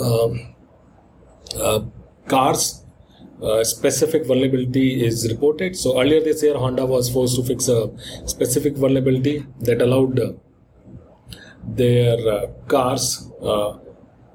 um, 0.01 0.55
uh, 1.61 1.81
cars 2.27 2.85
uh, 3.43 3.63
specific 3.65 4.27
vulnerability 4.27 5.05
is 5.05 5.29
reported. 5.31 5.77
So 5.77 6.01
earlier 6.01 6.23
this 6.23 6.43
year, 6.43 6.57
Honda 6.57 6.87
was 6.87 7.11
forced 7.11 7.37
to 7.37 7.43
fix 7.43 7.69
a 7.69 7.91
specific 8.27 8.77
vulnerability 8.77 9.45
that 9.61 9.83
allowed 9.83 10.19
uh, 10.19 10.33
their 11.65 12.49
cars 12.69 13.31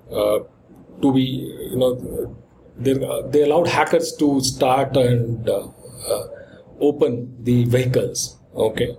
to 0.10 1.14
be, 1.14 1.22
you 1.72 1.78
know, 1.78 2.36
they, 2.84 2.94
they 3.30 3.44
allowed 3.44 3.68
hackers 3.68 4.14
to 4.18 4.42
start 4.42 4.98
and 4.98 5.50
open 6.82 7.44
the 7.44 7.66
vehicles. 7.66 8.38
Okay, 8.56 8.98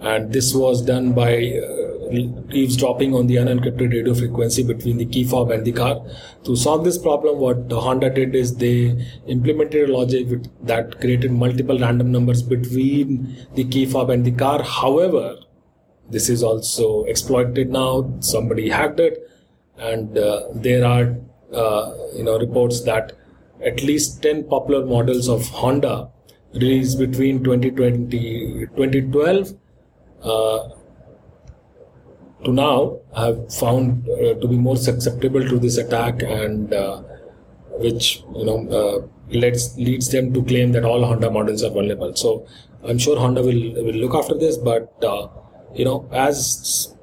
and 0.00 0.32
this 0.32 0.54
was 0.54 0.82
done 0.82 1.12
by 1.12 1.32
uh, 1.32 2.10
eavesdropping 2.50 3.14
on 3.14 3.26
the 3.28 3.36
unencrypted 3.36 3.92
radio 3.92 4.14
frequency 4.14 4.62
between 4.62 4.98
the 4.98 5.06
key 5.06 5.24
fob 5.24 5.50
and 5.50 5.64
the 5.64 5.72
car. 5.72 6.04
To 6.44 6.56
solve 6.56 6.84
this 6.84 6.98
problem, 6.98 7.38
what 7.38 7.70
Honda 7.70 8.10
did 8.10 8.34
is 8.34 8.56
they 8.56 9.06
implemented 9.26 9.88
a 9.88 9.92
logic 9.92 10.26
that 10.62 11.00
created 11.00 11.32
multiple 11.32 11.78
random 11.78 12.12
numbers 12.12 12.42
between 12.42 13.46
the 13.54 13.64
key 13.64 13.86
fob 13.86 14.10
and 14.10 14.24
the 14.24 14.32
car. 14.32 14.62
However, 14.62 15.36
this 16.10 16.28
is 16.28 16.42
also 16.42 17.04
exploited 17.04 17.70
now. 17.70 18.12
Somebody 18.20 18.68
hacked 18.68 19.00
it, 19.00 19.30
and 19.78 20.18
uh, 20.18 20.48
there 20.54 20.84
are 20.84 21.16
uh, 21.54 21.94
you 22.14 22.24
know 22.24 22.38
reports 22.38 22.82
that 22.82 23.12
at 23.64 23.82
least 23.82 24.22
10 24.22 24.44
popular 24.48 24.84
models 24.86 25.28
of 25.28 25.46
Honda 25.48 26.10
released 26.54 26.98
between 26.98 27.42
2020 27.44 28.66
2012 28.76 29.56
uh, 30.22 30.68
to 32.44 32.52
now 32.52 32.98
have 33.14 33.52
found 33.52 34.08
uh, 34.08 34.34
to 34.34 34.48
be 34.48 34.56
more 34.56 34.76
susceptible 34.76 35.46
to 35.48 35.58
this 35.58 35.76
attack 35.76 36.22
and 36.22 36.72
uh, 36.72 37.02
which 37.84 38.22
you 38.34 38.44
know 38.44 38.58
uh, 38.78 39.06
leads 39.28 39.76
leads 39.76 40.10
them 40.10 40.32
to 40.32 40.42
claim 40.44 40.72
that 40.72 40.84
all 40.84 41.04
Honda 41.04 41.30
models 41.30 41.62
are 41.62 41.70
vulnerable. 41.70 42.14
So 42.16 42.46
I'm 42.82 42.98
sure 42.98 43.18
Honda 43.18 43.42
will 43.42 43.62
will 43.84 44.00
look 44.04 44.14
after 44.14 44.36
this, 44.36 44.56
but 44.56 44.92
uh, 45.04 45.28
you 45.74 45.84
know 45.84 46.08
as 46.12 46.94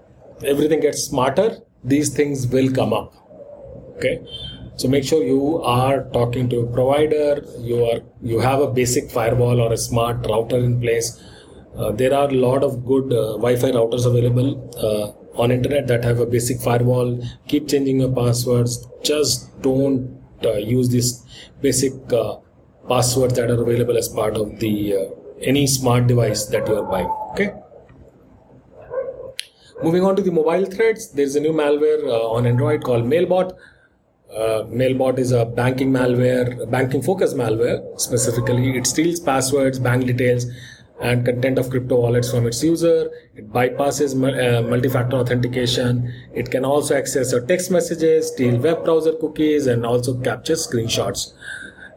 everything 0.43 0.82
gets 0.82 1.04
smarter, 1.04 1.60
these 1.84 2.13
things 2.13 2.48
will 2.48 2.72
come 2.72 2.93
up. 2.93 3.13
Okay, 3.98 4.20
so 4.77 4.87
make 4.87 5.03
sure 5.03 5.23
you 5.23 5.61
are 5.63 6.03
talking 6.13 6.49
to 6.49 6.59
a 6.59 6.67
provider. 6.71 7.43
You 7.59 7.83
are 7.85 8.01
you 8.21 8.39
have 8.39 8.61
a 8.61 8.67
basic 8.67 9.09
firewall 9.09 9.59
or 9.59 9.73
a 9.73 9.77
smart 9.77 10.25
router 10.27 10.57
in 10.57 10.79
place. 10.79 11.19
Uh, 11.75 11.91
there 11.91 12.13
are 12.13 12.29
a 12.29 12.33
lot 12.33 12.63
of 12.63 12.85
good 12.85 13.11
uh, 13.11 13.37
Wi-Fi 13.45 13.71
routers 13.71 14.05
available 14.05 14.49
uh, 14.87 15.41
on 15.41 15.51
internet 15.51 15.87
that 15.87 16.03
have 16.03 16.19
a 16.19 16.27
basic 16.27 16.59
firewall. 16.61 17.19
Keep 17.47 17.69
changing 17.69 18.01
your 18.01 18.11
passwords. 18.11 18.87
Just 19.03 19.61
don't 19.61 20.21
uh, 20.45 20.53
use 20.53 20.89
these 20.89 21.23
basic 21.61 21.93
uh, 22.13 22.35
passwords 22.87 23.33
that 23.33 23.49
are 23.49 23.61
available 23.61 23.97
as 23.97 24.07
part 24.09 24.37
of 24.37 24.59
the 24.59 24.95
uh, 24.95 25.05
any 25.41 25.65
smart 25.65 26.05
device 26.05 26.45
that 26.45 26.67
you 26.67 26.75
are 26.75 26.83
buying. 26.83 27.09
Okay. 27.31 27.51
Moving 29.83 30.03
on 30.03 30.15
to 30.15 30.21
the 30.21 30.31
mobile 30.31 30.65
threats, 30.65 31.07
there's 31.07 31.35
a 31.35 31.39
new 31.39 31.51
malware 31.53 32.03
on 32.35 32.45
Android 32.45 32.83
called 32.83 33.05
MaliBot. 33.05 33.55
Uh, 34.29 34.63
MaliBot 34.65 35.17
is 35.19 35.31
a 35.31 35.45
banking 35.45 35.91
malware, 35.91 36.69
banking 36.69 37.01
focused 37.01 37.35
malware 37.35 37.99
specifically. 37.99 38.77
It 38.77 38.85
steals 38.85 39.19
passwords, 39.19 39.79
bank 39.79 40.05
details, 40.05 40.45
and 40.99 41.25
content 41.25 41.57
of 41.57 41.69
crypto 41.69 41.99
wallets 42.01 42.31
from 42.31 42.45
its 42.45 42.61
user. 42.63 43.09
It 43.35 43.51
bypasses 43.53 44.13
uh, 44.15 44.67
multi-factor 44.67 45.15
authentication. 45.15 46.13
It 46.33 46.51
can 46.51 46.65
also 46.65 46.97
access 46.97 47.31
your 47.31 47.45
text 47.45 47.71
messages, 47.71 48.27
steal 48.27 48.57
web 48.59 48.83
browser 48.83 49.13
cookies, 49.13 49.67
and 49.67 49.85
also 49.85 50.19
capture 50.19 50.53
screenshots. 50.55 51.33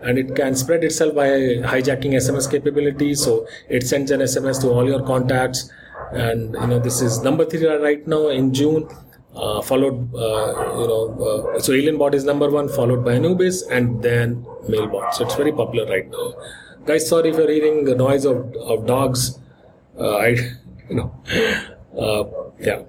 And 0.00 0.18
it 0.18 0.36
can 0.36 0.54
spread 0.54 0.84
itself 0.84 1.14
by 1.14 1.26
hijacking 1.26 2.14
SMS 2.14 2.50
capability. 2.50 3.14
So 3.14 3.46
it 3.68 3.86
sends 3.86 4.10
an 4.10 4.20
SMS 4.20 4.60
to 4.62 4.70
all 4.70 4.86
your 4.86 5.04
contacts. 5.04 5.70
And 6.12 6.54
you 6.54 6.66
know 6.66 6.78
this 6.78 7.00
is 7.00 7.22
number 7.22 7.44
three 7.44 7.66
right 7.66 8.06
now 8.06 8.28
in 8.28 8.54
June. 8.54 8.88
Uh, 9.34 9.62
followed, 9.62 10.12
uh, 10.14 10.80
you 10.80 10.86
know, 10.88 11.54
uh, 11.54 11.60
so 11.60 11.72
Alienbot 11.72 12.14
is 12.14 12.24
number 12.24 12.50
one, 12.50 12.68
followed 12.68 13.04
by 13.04 13.14
Anubis, 13.14 13.62
and 13.62 14.02
then 14.02 14.44
MaliBot. 14.68 15.14
So 15.14 15.24
it's 15.24 15.36
very 15.36 15.52
popular 15.52 15.88
right 15.88 16.10
now. 16.10 16.34
Guys 16.84 17.08
sorry 17.08 17.30
if 17.30 17.36
you're 17.36 17.50
hearing 17.50 17.84
the 17.84 17.94
noise 17.94 18.24
of, 18.24 18.54
of 18.56 18.86
dogs. 18.86 19.38
Uh, 19.98 20.16
i 20.16 20.28
you 20.88 20.96
know 20.96 21.14
uh, 21.98 22.24
yeah. 22.58 22.82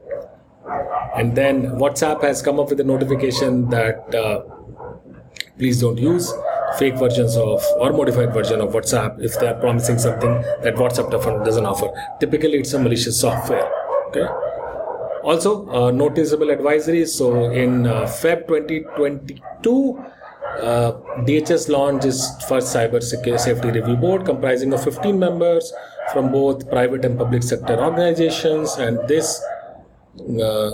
And 1.15 1.35
then 1.35 1.63
whatsapp 1.77 2.21
has 2.23 2.41
come 2.41 2.59
up 2.59 2.69
with 2.69 2.79
a 2.79 2.83
notification 2.83 3.69
that 3.69 4.15
uh, 4.15 4.43
please 5.57 5.81
don't 5.81 5.97
use 5.97 6.33
fake 6.79 6.95
versions 6.95 7.35
of 7.35 7.61
or 7.79 7.91
modified 7.91 8.33
version 8.33 8.61
of 8.61 8.69
whatsapp 8.69 9.21
if 9.21 9.37
they 9.39 9.47
are 9.47 9.59
promising 9.59 9.99
something 9.99 10.41
that 10.63 10.75
whatsapp 10.75 11.11
doesn't 11.45 11.65
offer. 11.65 11.89
Typically 12.19 12.59
it's 12.59 12.73
a 12.73 12.79
malicious 12.79 13.19
software 13.19 13.69
okay 14.07 14.27
also 15.23 15.69
uh, 15.69 15.91
noticeable 15.91 16.47
advisories 16.47 17.09
so 17.09 17.51
in 17.51 17.85
uh, 17.87 18.03
feb 18.21 18.47
2022 18.47 20.03
uh, 20.59 20.91
DHS 21.25 21.69
launched 21.69 22.05
its 22.05 22.43
first 22.45 22.75
cyber 22.75 23.01
safety 23.01 23.71
review 23.71 23.95
board 23.95 24.25
comprising 24.25 24.73
of 24.73 24.83
15 24.83 25.17
members 25.17 25.73
from 26.11 26.31
both 26.31 26.69
private 26.69 27.05
and 27.05 27.17
public 27.17 27.43
sector 27.43 27.79
organizations. 27.79 28.75
And 28.75 28.99
this 29.07 29.41
uh, 30.43 30.71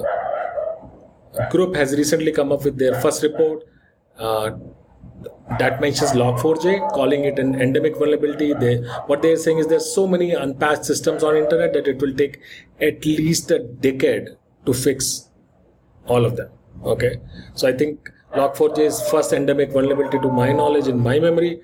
group 1.52 1.76
has 1.76 1.96
recently 1.96 2.32
come 2.32 2.52
up 2.52 2.64
with 2.64 2.78
their 2.78 3.00
first 3.02 3.24
report 3.24 3.64
uh, 4.18 4.52
that 5.60 5.80
mentions 5.82 6.12
log4j 6.12 6.92
calling 6.92 7.24
it 7.26 7.40
an 7.40 7.56
endemic 7.62 7.96
vulnerability 7.98 8.54
they 8.54 8.76
what 9.12 9.22
they're 9.22 9.38
saying 9.46 9.58
is 9.60 9.68
there's 9.68 9.94
so 9.94 10.08
many 10.08 10.32
unpatched 10.34 10.86
systems 10.86 11.24
on 11.24 11.36
internet 11.36 11.74
that 11.74 11.88
it 11.88 12.02
will 12.02 12.14
take 12.14 12.40
at 12.82 13.06
least 13.06 13.52
a 13.52 13.60
decade 13.88 14.30
to 14.66 14.74
fix 14.74 15.30
all 16.06 16.26
of 16.26 16.36
them 16.36 16.50
okay 16.84 17.16
so 17.54 17.68
i 17.68 17.74
think 17.74 18.12
Log4j 18.36 18.80
is 18.80 19.02
first 19.10 19.34
endemic 19.34 19.72
vulnerability 19.72 20.20
to 20.20 20.30
my 20.30 20.52
knowledge 20.52 20.88
in 20.88 21.00
my 21.00 21.20
memory. 21.20 21.62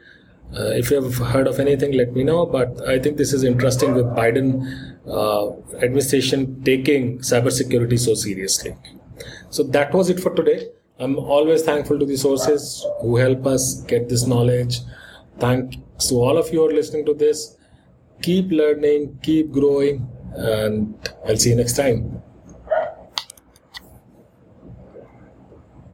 Uh, 0.58 0.69
if 0.82 0.91
you 0.91 1.02
have 1.02 1.15
heard 1.15 1.47
of 1.47 1.60
anything, 1.60 1.91
let 1.93 2.13
me 2.13 2.23
know. 2.23 2.45
But 2.45 2.88
I 2.88 2.99
think 2.99 3.17
this 3.17 3.34
is 3.34 3.43
interesting 3.43 3.93
with 3.93 4.06
Biden 4.06 4.47
uh, 5.08 5.52
administration 5.84 6.63
taking 6.63 7.19
cybersecurity 7.19 7.99
so 7.99 8.13
seriously. 8.13 8.76
So 9.49 9.63
that 9.63 9.93
was 9.93 10.10
it 10.10 10.19
for 10.19 10.34
today. 10.34 10.67
I'm 10.99 11.17
always 11.17 11.63
thankful 11.63 11.99
to 11.99 12.06
the 12.06 12.17
sources 12.17 12.86
who 13.01 13.17
help 13.17 13.45
us 13.47 13.82
get 13.84 14.10
this 14.10 14.27
knowledge. 14.27 14.79
Thanks 15.39 15.77
to 16.10 16.15
all 16.15 16.38
of 16.38 16.53
you 16.53 16.60
who 16.60 16.69
are 16.69 16.73
listening 16.73 17.06
to 17.08 17.13
this. 17.13 17.58
Keep 18.21 18.51
learning, 18.51 19.19
keep 19.23 19.51
growing, 19.51 20.08
and 20.36 20.93
I'll 21.27 21.38
see 21.38 21.49
you 21.49 21.56
next 21.56 21.75
time. 21.75 22.21